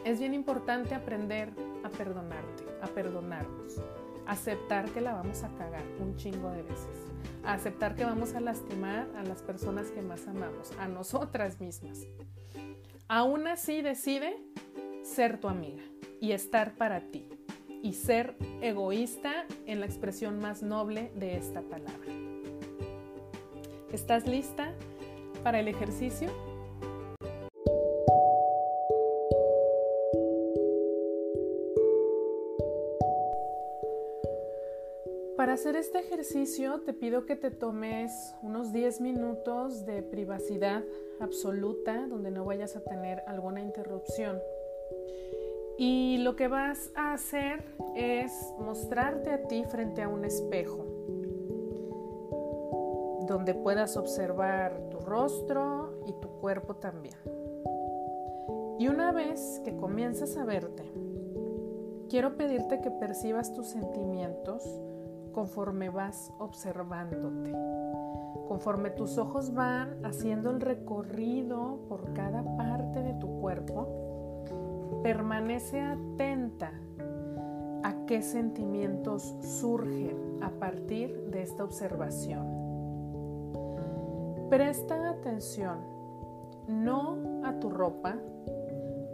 Es 0.05 0.21
bien 0.21 0.33
importante 0.33 0.95
aprender 0.95 1.53
a 1.83 1.89
perdonarte, 1.89 2.63
a 2.83 2.87
perdonarnos, 2.87 3.83
aceptar 4.29 4.85
que 4.93 5.01
la 5.01 5.15
vamos 5.15 5.43
a 5.43 5.49
cagar 5.57 5.83
un 5.99 6.15
chingo 6.15 6.53
de 6.53 6.63
veces, 6.63 7.13
aceptar 7.45 7.95
que 7.95 8.05
vamos 8.05 8.35
a 8.35 8.41
lastimar 8.41 9.09
a 9.17 9.23
las 9.23 9.43
personas 9.43 9.91
que 9.91 10.03
más 10.03 10.27
amamos, 10.27 10.73
a 10.79 10.89
nosotras 10.89 11.61
mismas. 11.61 12.07
Aún 13.09 13.47
así 13.47 13.83
decide 13.83 14.37
ser 15.03 15.39
tu 15.39 15.49
amiga 15.49 15.83
y 16.21 16.33
estar 16.33 16.75
para 16.75 17.01
ti 17.01 17.29
y 17.83 17.93
ser 17.93 18.37
egoísta 18.61 19.47
en 19.67 19.81
la 19.81 19.87
expresión 19.87 20.41
más 20.41 20.63
noble 20.63 21.13
de 21.15 21.37
esta 21.37 21.63
palabra. 21.63 22.13
¿Estás 23.93 24.27
lista 24.27 24.75
para 25.45 25.61
el 25.61 25.69
ejercicio? 25.69 26.56
Hacer 35.57 35.77
este 35.77 36.01
ejercicio 36.01 36.83
te 36.83 36.93
pido 36.93 37.25
que 37.25 37.35
te 37.35 37.51
tomes 37.51 38.35
unos 38.43 38.75
10 38.75 39.01
minutos 39.01 39.87
de 39.87 40.03
privacidad 40.03 40.85
absoluta 41.19 42.07
donde 42.09 42.31
no 42.31 42.45
vayas 42.45 42.77
a 42.77 42.85
tener 42.85 43.23
alguna 43.27 43.63
interrupción. 43.63 44.39
Y 45.79 46.19
lo 46.19 46.37
que 46.37 46.49
vas 46.49 46.91
a 46.95 47.15
hacer 47.15 47.65
es 47.95 48.53
mostrarte 48.59 49.31
a 49.31 49.49
ti 49.49 49.65
frente 49.65 50.03
a 50.03 50.11
un 50.11 50.27
espejo, 50.27 50.85
donde 53.27 53.55
puedas 53.55 53.97
observar 53.97 54.91
tu 54.91 54.99
rostro 54.99 56.03
y 56.07 56.13
tu 56.21 56.29
cuerpo 56.39 56.77
también. 56.77 57.17
Y 58.79 58.89
una 58.89 59.11
vez 59.11 59.63
que 59.65 59.75
comienzas 59.75 60.37
a 60.37 60.45
verte, 60.45 60.85
quiero 62.11 62.37
pedirte 62.37 62.83
que 62.83 62.91
percibas 62.91 63.55
tus 63.55 63.69
sentimientos 63.69 64.63
conforme 65.37 65.91
vas 65.91 66.33
observándote. 66.39 67.53
Conforme 68.49 68.89
tus 68.89 69.19
ojos 69.19 69.53
van 69.53 70.03
haciendo 70.03 70.51
el 70.51 70.63
recorrido 70.63 71.81
por 71.91 72.15
cada 72.15 72.43
parte 72.57 73.03
de 73.03 73.13
tu 73.13 73.39
cuerpo, 73.39 73.87
permanece 75.03 75.79
atenta 75.79 76.73
a 77.83 78.07
qué 78.07 78.23
sentimientos 78.23 79.37
surgen 79.43 80.43
a 80.43 80.49
partir 80.53 81.29
de 81.31 81.43
esta 81.43 81.65
observación. 81.65 82.47
Presta 84.49 85.11
atención 85.11 85.81
no 86.67 87.43
a 87.45 87.61
tu 87.61 87.69
ropa, 87.69 88.17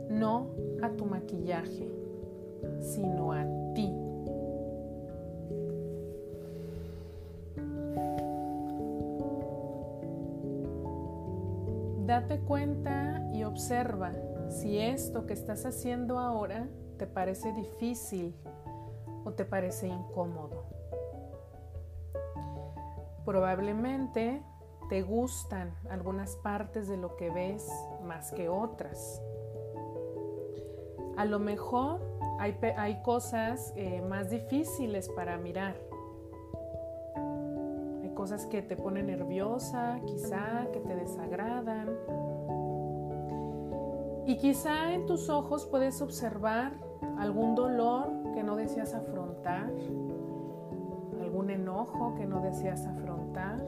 no 0.08 0.50
a 0.82 0.90
tu 0.90 1.04
maquillaje, 1.04 1.90
sino 2.78 3.32
a 3.32 3.42
ti. 3.42 3.62
Date 12.12 12.40
cuenta 12.40 13.27
y 13.33 13.42
observa 13.42 14.12
si 14.51 14.77
esto 14.79 15.25
que 15.25 15.33
estás 15.33 15.64
haciendo 15.64 16.18
ahora 16.18 16.68
te 16.98 17.07
parece 17.07 17.55
difícil 17.55 18.37
o 19.25 19.33
te 19.33 19.46
parece 19.46 19.88
incómodo. 19.88 20.66
Probablemente 23.25 24.42
te 24.90 25.01
gustan 25.01 25.75
algunas 25.88 26.37
partes 26.37 26.87
de 26.87 26.98
lo 26.98 27.16
que 27.16 27.31
ves 27.31 27.66
más 28.05 28.31
que 28.33 28.51
otras. 28.51 29.22
A 31.16 31.25
lo 31.25 31.38
mejor 31.38 31.98
hay, 32.38 33.01
cosas 33.03 33.72
eh, 33.75 34.03
más 34.03 34.29
difíciles 34.29 35.09
para 35.09 35.38
mirar 35.38 35.81
cosas 38.22 38.46
que 38.46 38.62
te 38.62 38.76
ponen 38.76 39.08
nerviosa, 39.08 39.98
quizá 40.06 40.68
que 40.72 40.78
te 40.78 40.94
desagradan. 40.94 41.88
Y 44.26 44.37
quizá 44.37 44.92
en 44.94 45.06
tus 45.06 45.28
ojos 45.28 45.66
puedes 45.66 46.00
observar 46.00 46.70
algún 47.18 47.56
dolor 47.56 48.12
que 48.32 48.44
no 48.44 48.54
deseas 48.54 48.94
afrontar, 48.94 49.72
algún 51.20 51.50
enojo 51.50 52.14
que 52.14 52.24
no 52.24 52.40
deseas 52.40 52.87
afrontar. 52.87 53.58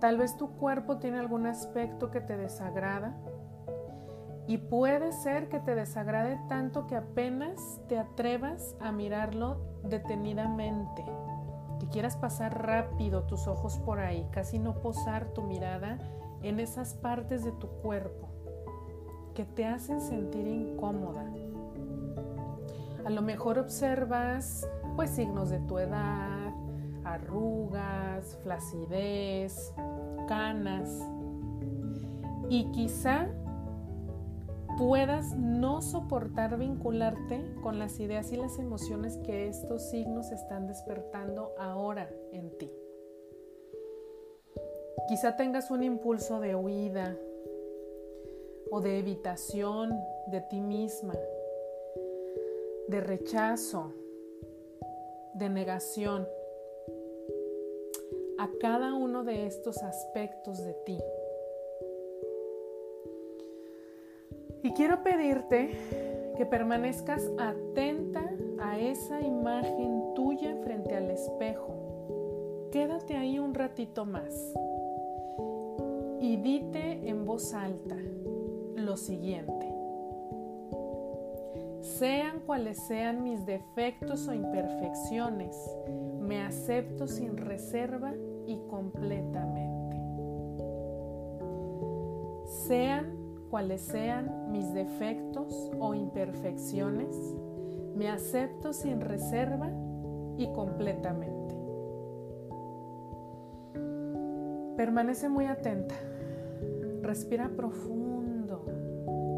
Tal 0.00 0.16
vez 0.16 0.34
tu 0.38 0.52
cuerpo 0.52 0.96
tiene 0.96 1.18
algún 1.18 1.46
aspecto 1.46 2.10
que 2.10 2.22
te 2.22 2.38
desagrada 2.38 3.14
Y 4.46 4.56
puede 4.56 5.12
ser 5.12 5.50
que 5.50 5.60
te 5.60 5.74
desagrade 5.74 6.40
tanto 6.48 6.86
que 6.86 6.96
apenas 6.96 7.78
te 7.88 7.98
atrevas 7.98 8.74
a 8.80 8.90
mirarlo 8.90 9.60
detenidamente, 9.84 11.04
que 11.82 11.88
quieras 11.88 12.16
pasar 12.16 12.64
rápido 12.64 13.24
tus 13.24 13.48
ojos 13.48 13.76
por 13.78 13.98
ahí, 13.98 14.24
casi 14.30 14.60
no 14.60 14.80
posar 14.80 15.26
tu 15.34 15.42
mirada 15.42 15.98
en 16.44 16.60
esas 16.60 16.94
partes 16.94 17.42
de 17.42 17.50
tu 17.50 17.66
cuerpo 17.66 18.28
que 19.34 19.44
te 19.44 19.66
hacen 19.66 20.00
sentir 20.00 20.46
incómoda. 20.46 21.24
A 23.04 23.10
lo 23.10 23.20
mejor 23.20 23.58
observas 23.58 24.64
pues 24.94 25.10
signos 25.10 25.50
de 25.50 25.58
tu 25.58 25.76
edad, 25.80 26.54
arrugas, 27.02 28.38
flacidez, 28.44 29.74
canas 30.28 31.00
y 32.48 32.70
quizá 32.70 33.26
puedas 34.78 35.36
no 35.36 35.82
soportar 35.82 36.58
vincularte 36.58 37.44
con 37.62 37.78
las 37.78 38.00
ideas 38.00 38.32
y 38.32 38.36
las 38.36 38.58
emociones 38.58 39.18
que 39.18 39.48
estos 39.48 39.90
signos 39.90 40.32
están 40.32 40.66
despertando 40.66 41.52
ahora 41.58 42.10
en 42.32 42.56
ti. 42.58 42.70
Quizá 45.08 45.36
tengas 45.36 45.70
un 45.70 45.82
impulso 45.82 46.40
de 46.40 46.54
huida 46.54 47.16
o 48.70 48.80
de 48.80 48.98
evitación 48.98 49.98
de 50.28 50.40
ti 50.42 50.60
misma, 50.60 51.14
de 52.88 53.00
rechazo, 53.00 53.92
de 55.34 55.48
negación 55.48 56.26
a 58.38 58.48
cada 58.60 58.94
uno 58.94 59.24
de 59.24 59.46
estos 59.46 59.82
aspectos 59.82 60.64
de 60.64 60.74
ti. 60.84 60.98
Y 64.62 64.72
quiero 64.72 65.02
pedirte 65.02 65.70
que 66.36 66.46
permanezcas 66.46 67.30
atenta 67.38 68.30
a 68.60 68.78
esa 68.78 69.20
imagen 69.20 70.14
tuya 70.14 70.56
frente 70.62 70.94
al 70.94 71.10
espejo. 71.10 72.68
Quédate 72.70 73.16
ahí 73.16 73.38
un 73.38 73.54
ratito 73.54 74.04
más 74.04 74.54
y 76.20 76.36
dite 76.36 77.08
en 77.08 77.26
voz 77.26 77.52
alta 77.52 77.96
lo 78.76 78.96
siguiente. 78.96 79.68
Sean 81.80 82.40
cuales 82.46 82.78
sean 82.86 83.24
mis 83.24 83.44
defectos 83.44 84.28
o 84.28 84.32
imperfecciones, 84.32 85.56
me 86.20 86.40
acepto 86.40 87.08
sin 87.08 87.36
reserva 87.36 88.14
y 88.46 88.56
completamente. 88.68 89.96
Sean 92.66 93.21
cuales 93.52 93.82
sean 93.82 94.50
mis 94.50 94.72
defectos 94.72 95.70
o 95.78 95.92
imperfecciones, 95.92 97.14
me 97.94 98.08
acepto 98.08 98.72
sin 98.72 99.02
reserva 99.02 99.70
y 100.38 100.50
completamente. 100.54 101.54
Permanece 104.74 105.28
muy 105.28 105.44
atenta. 105.44 105.94
Respira 107.02 107.50
profundo, 107.50 108.64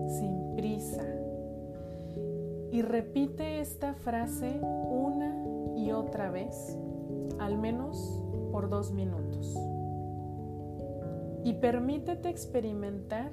sin 0.06 0.54
prisa. 0.54 1.02
Y 2.70 2.82
repite 2.82 3.58
esta 3.58 3.94
frase 3.94 4.60
una 4.60 5.74
y 5.76 5.90
otra 5.90 6.30
vez, 6.30 6.78
al 7.40 7.58
menos 7.58 8.22
por 8.52 8.68
dos 8.70 8.92
minutos. 8.92 9.58
Y 11.42 11.54
permítete 11.54 12.28
experimentar 12.28 13.32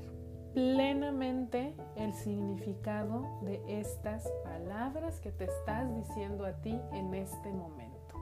plenamente 0.54 1.74
el 1.96 2.14
significado 2.14 3.40
de 3.42 3.62
estas 3.68 4.28
palabras 4.44 5.20
que 5.20 5.32
te 5.32 5.46
estás 5.46 5.94
diciendo 5.96 6.46
a 6.46 6.54
ti 6.62 6.80
en 6.94 7.14
este 7.14 7.52
momento. 7.52 8.16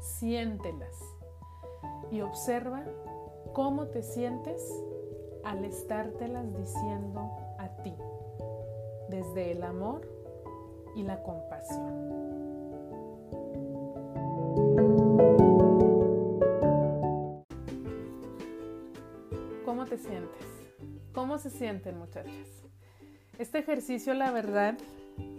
Siéntelas 0.00 0.96
y 2.10 2.20
observa 2.20 2.84
cómo 3.52 3.86
te 3.86 4.02
sientes 4.02 4.62
al 5.44 5.64
estártelas 5.64 6.54
diciendo 6.54 7.30
a 7.58 7.68
ti, 7.82 7.94
desde 9.08 9.52
el 9.52 9.62
amor 9.62 10.06
y 10.94 11.02
la 11.02 11.22
compasión. 11.22 12.12
¿Cómo 19.64 19.84
te 19.86 19.96
sientes? 19.96 20.51
¿Cómo 21.12 21.38
se 21.38 21.50
sienten 21.50 21.98
muchachas? 21.98 22.32
Este 23.38 23.58
ejercicio, 23.58 24.14
la 24.14 24.30
verdad, 24.30 24.78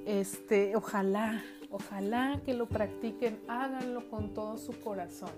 este, 0.05 0.75
ojalá, 0.75 1.43
ojalá 1.71 2.39
que 2.45 2.53
lo 2.53 2.67
practiquen, 2.67 3.39
háganlo 3.47 4.07
con 4.09 4.35
todo 4.35 4.57
su 4.57 4.79
corazón. 4.79 5.31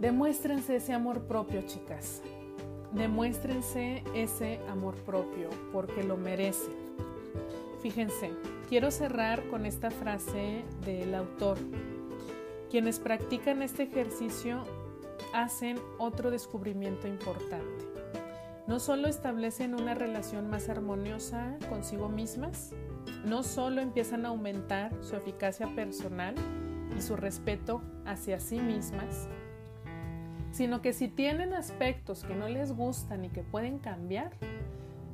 Demuéstrense 0.00 0.76
ese 0.76 0.92
amor 0.92 1.28
propio, 1.28 1.62
chicas. 1.62 2.22
Demuéstrense 2.92 4.02
ese 4.14 4.58
amor 4.68 4.96
propio 5.04 5.48
porque 5.72 6.02
lo 6.02 6.16
merecen. 6.16 6.74
Fíjense, 7.82 8.32
quiero 8.68 8.90
cerrar 8.90 9.46
con 9.48 9.64
esta 9.64 9.92
frase 9.92 10.64
del 10.84 11.14
autor. 11.14 11.56
Quienes 12.68 12.98
practican 12.98 13.62
este 13.62 13.84
ejercicio 13.84 14.64
hacen 15.32 15.78
otro 15.98 16.32
descubrimiento 16.32 17.06
importante. 17.06 17.85
No 18.66 18.80
solo 18.80 19.06
establecen 19.06 19.74
una 19.74 19.94
relación 19.94 20.50
más 20.50 20.68
armoniosa 20.68 21.56
consigo 21.68 22.08
mismas, 22.08 22.72
no 23.24 23.44
solo 23.44 23.80
empiezan 23.80 24.26
a 24.26 24.30
aumentar 24.30 24.92
su 25.02 25.14
eficacia 25.14 25.68
personal 25.76 26.34
y 26.96 27.00
su 27.00 27.14
respeto 27.14 27.80
hacia 28.04 28.40
sí 28.40 28.58
mismas, 28.58 29.28
sino 30.50 30.82
que 30.82 30.92
si 30.92 31.06
tienen 31.06 31.54
aspectos 31.54 32.24
que 32.24 32.34
no 32.34 32.48
les 32.48 32.72
gustan 32.72 33.24
y 33.24 33.28
que 33.28 33.42
pueden 33.42 33.78
cambiar, 33.78 34.32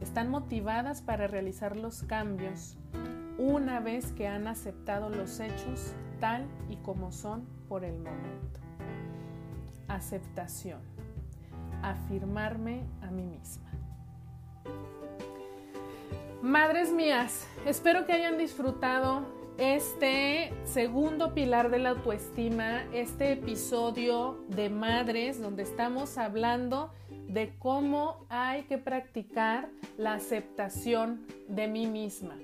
están 0.00 0.30
motivadas 0.30 1.02
para 1.02 1.26
realizar 1.26 1.76
los 1.76 2.02
cambios 2.04 2.78
una 3.38 3.80
vez 3.80 4.12
que 4.12 4.28
han 4.28 4.46
aceptado 4.46 5.10
los 5.10 5.40
hechos 5.40 5.94
tal 6.20 6.46
y 6.70 6.76
como 6.76 7.12
son 7.12 7.46
por 7.68 7.84
el 7.84 7.98
momento. 7.98 8.60
Aceptación. 9.88 10.91
Afirmarme 11.82 12.84
a 13.02 13.10
mí 13.10 13.24
misma. 13.24 13.70
Madres 16.42 16.92
mías, 16.92 17.46
espero 17.66 18.04
que 18.06 18.12
hayan 18.12 18.38
disfrutado 18.38 19.24
este 19.58 20.52
segundo 20.64 21.34
pilar 21.34 21.70
de 21.70 21.78
la 21.78 21.90
autoestima, 21.90 22.82
este 22.92 23.32
episodio 23.32 24.44
de 24.48 24.70
madres 24.70 25.40
donde 25.40 25.62
estamos 25.62 26.18
hablando 26.18 26.90
de 27.28 27.54
cómo 27.58 28.26
hay 28.28 28.62
que 28.64 28.78
practicar 28.78 29.68
la 29.96 30.14
aceptación 30.14 31.26
de 31.48 31.68
mí 31.68 31.86
misma. 31.86 32.34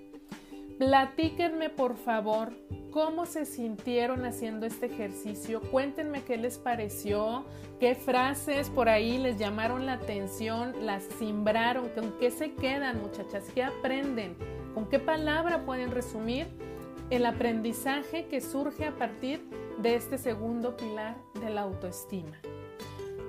Platíquenme 0.79 1.71
por 1.71 1.97
favor 1.97 2.53
cómo 2.93 3.27
se 3.27 3.47
sintieron 3.47 4.25
haciendo 4.25 4.65
este 4.65 4.87
ejercicio, 4.87 5.61
cuéntenme 5.61 6.23
qué 6.23 6.37
les 6.37 6.57
pareció, 6.57 7.45
qué 7.81 7.97
frases 7.97 8.71
por 8.71 8.89
ahí 8.89 9.19
les 9.19 9.39
llamaron 9.39 9.87
la 9.87 9.95
atención, 9.95 10.87
las 10.87 11.03
simbraron, 11.19 11.89
con 11.89 12.13
qué 12.19 12.31
se 12.31 12.53
quedan 12.55 13.03
muchachas, 13.03 13.45
qué 13.53 13.65
aprenden, 13.65 14.37
con 14.73 14.89
qué 14.89 15.01
palabra 15.01 15.67
pueden 15.67 15.91
resumir 15.91 16.47
el 17.11 17.27
aprendizaje 17.27 18.27
que 18.27 18.41
surge 18.41 18.85
a 18.85 18.95
partir 18.95 19.41
de 19.79 19.97
este 19.97 20.17
segundo 20.17 20.77
pilar 20.77 21.17
de 21.41 21.51
la 21.51 21.63
autoestima. 21.63 22.39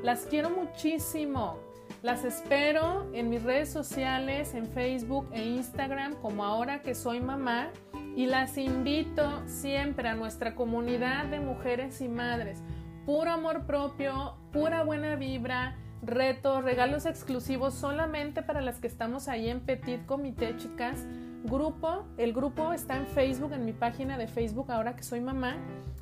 Las 0.04 0.28
quiero 0.28 0.52
muchísimo. 0.52 1.69
Las 2.02 2.24
espero 2.24 3.10
en 3.14 3.30
mis 3.30 3.44
redes 3.44 3.72
sociales, 3.72 4.54
en 4.54 4.68
Facebook 4.68 5.28
e 5.34 5.44
Instagram, 5.44 6.16
como 6.16 6.46
ahora 6.46 6.82
que 6.82 6.96
soy 6.96 7.20
mamá. 7.20 7.70
Y 8.16 8.26
las 8.26 8.58
invito 8.58 9.42
siempre 9.48 10.10
a 10.10 10.16
nuestra 10.16 10.56
comunidad 10.56 11.26
de 11.26 11.40
mujeres 11.40 12.02
y 12.02 12.08
madres. 12.08 12.64
Puro 13.06 13.32
amor 13.32 13.66
propio, 13.66 14.36
pura 14.52 14.84
buena 14.84 15.16
vibra, 15.16 15.78
retos, 16.02 16.64
regalos 16.64 17.06
exclusivos 17.06 17.74
solamente 17.74 18.44
para 18.44 18.62
las 18.62 18.80
que 18.80 18.88
estamos 18.88 19.28
ahí 19.28 19.50
en 19.50 19.60
Petit 19.62 20.06
Comité, 20.06 20.56
chicas 20.58 21.06
grupo, 21.44 22.06
el 22.18 22.34
grupo 22.34 22.74
está 22.74 22.98
en 22.98 23.06
Facebook, 23.08 23.54
en 23.54 23.66
mi 23.66 23.74
página 23.74 24.18
de 24.18 24.28
Facebook, 24.28 24.72
ahora 24.72 24.96
que 24.96 25.04
soy 25.04 25.22
mamá. 25.22 25.58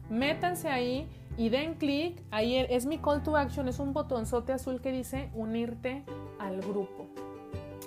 Métanse 0.09 0.69
ahí 0.69 1.07
y 1.37 1.49
den 1.49 1.75
clic. 1.75 2.21
Ahí 2.31 2.57
es 2.57 2.85
mi 2.85 2.97
call 2.97 3.23
to 3.23 3.37
action, 3.37 3.67
es 3.67 3.79
un 3.79 3.93
botonzote 3.93 4.53
azul 4.53 4.81
que 4.81 4.91
dice 4.91 5.29
unirte 5.33 6.03
al 6.39 6.61
grupo. 6.61 7.07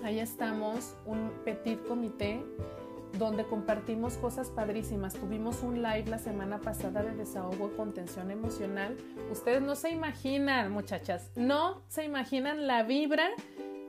Ahí 0.02 0.18
estamos, 0.18 0.96
un 1.04 1.30
petit 1.44 1.78
comité 1.86 2.42
donde 3.18 3.44
compartimos 3.44 4.14
cosas 4.16 4.48
padrísimas. 4.48 5.14
Tuvimos 5.14 5.62
un 5.62 5.82
live 5.82 6.04
la 6.08 6.18
semana 6.18 6.60
pasada 6.60 7.02
de 7.02 7.14
desahogo 7.14 7.70
y 7.72 7.76
contención 7.76 8.30
emocional. 8.30 8.96
Ustedes 9.30 9.60
no 9.60 9.74
se 9.74 9.90
imaginan, 9.90 10.72
muchachas, 10.72 11.30
no 11.36 11.82
se 11.88 12.04
imaginan 12.04 12.66
la 12.66 12.82
vibra 12.84 13.28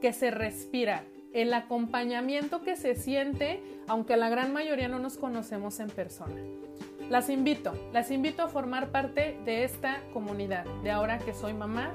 que 0.01 0.11
se 0.11 0.31
respira 0.31 1.05
el 1.33 1.53
acompañamiento 1.53 2.61
que 2.61 2.75
se 2.75 2.95
siente, 2.95 3.61
aunque 3.87 4.17
la 4.17 4.29
gran 4.29 4.51
mayoría 4.53 4.87
no 4.87 4.99
nos 4.99 5.17
conocemos 5.17 5.79
en 5.79 5.89
persona. 5.89 6.35
Las 7.11 7.29
invito, 7.29 7.73
las 7.91 8.09
invito 8.09 8.41
a 8.41 8.47
formar 8.47 8.87
parte 8.93 9.37
de 9.43 9.65
esta 9.65 10.01
comunidad, 10.13 10.63
de 10.81 10.91
ahora 10.91 11.19
que 11.19 11.33
soy 11.33 11.53
mamá. 11.53 11.91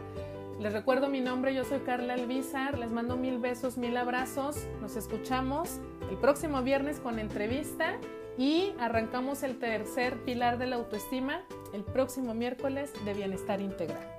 Les 0.61 0.75
recuerdo 0.75 1.09
mi 1.09 1.23
nombre, 1.23 1.55
yo 1.55 1.65
soy 1.65 1.79
Carla 1.79 2.13
Alvizar, 2.13 2.77
les 2.77 2.93
mando 2.93 3.17
mil 3.17 3.39
besos, 3.39 3.79
mil 3.79 3.97
abrazos, 3.97 4.69
nos 4.83 4.95
escuchamos 4.95 5.81
el 6.11 6.19
próximo 6.19 6.61
viernes 6.61 7.01
con 7.01 7.19
entrevista 7.19 7.99
y 8.37 8.75
arrancamos 8.79 9.43
el 9.43 9.59
tercer 9.59 10.23
pilar 10.27 10.59
de 10.59 10.67
la 10.67 10.77
autoestima 10.77 11.41
el 11.73 11.83
próximo 11.83 12.35
miércoles 12.35 12.93
de 13.07 13.15
bienestar 13.15 13.63
integral. 13.63 14.16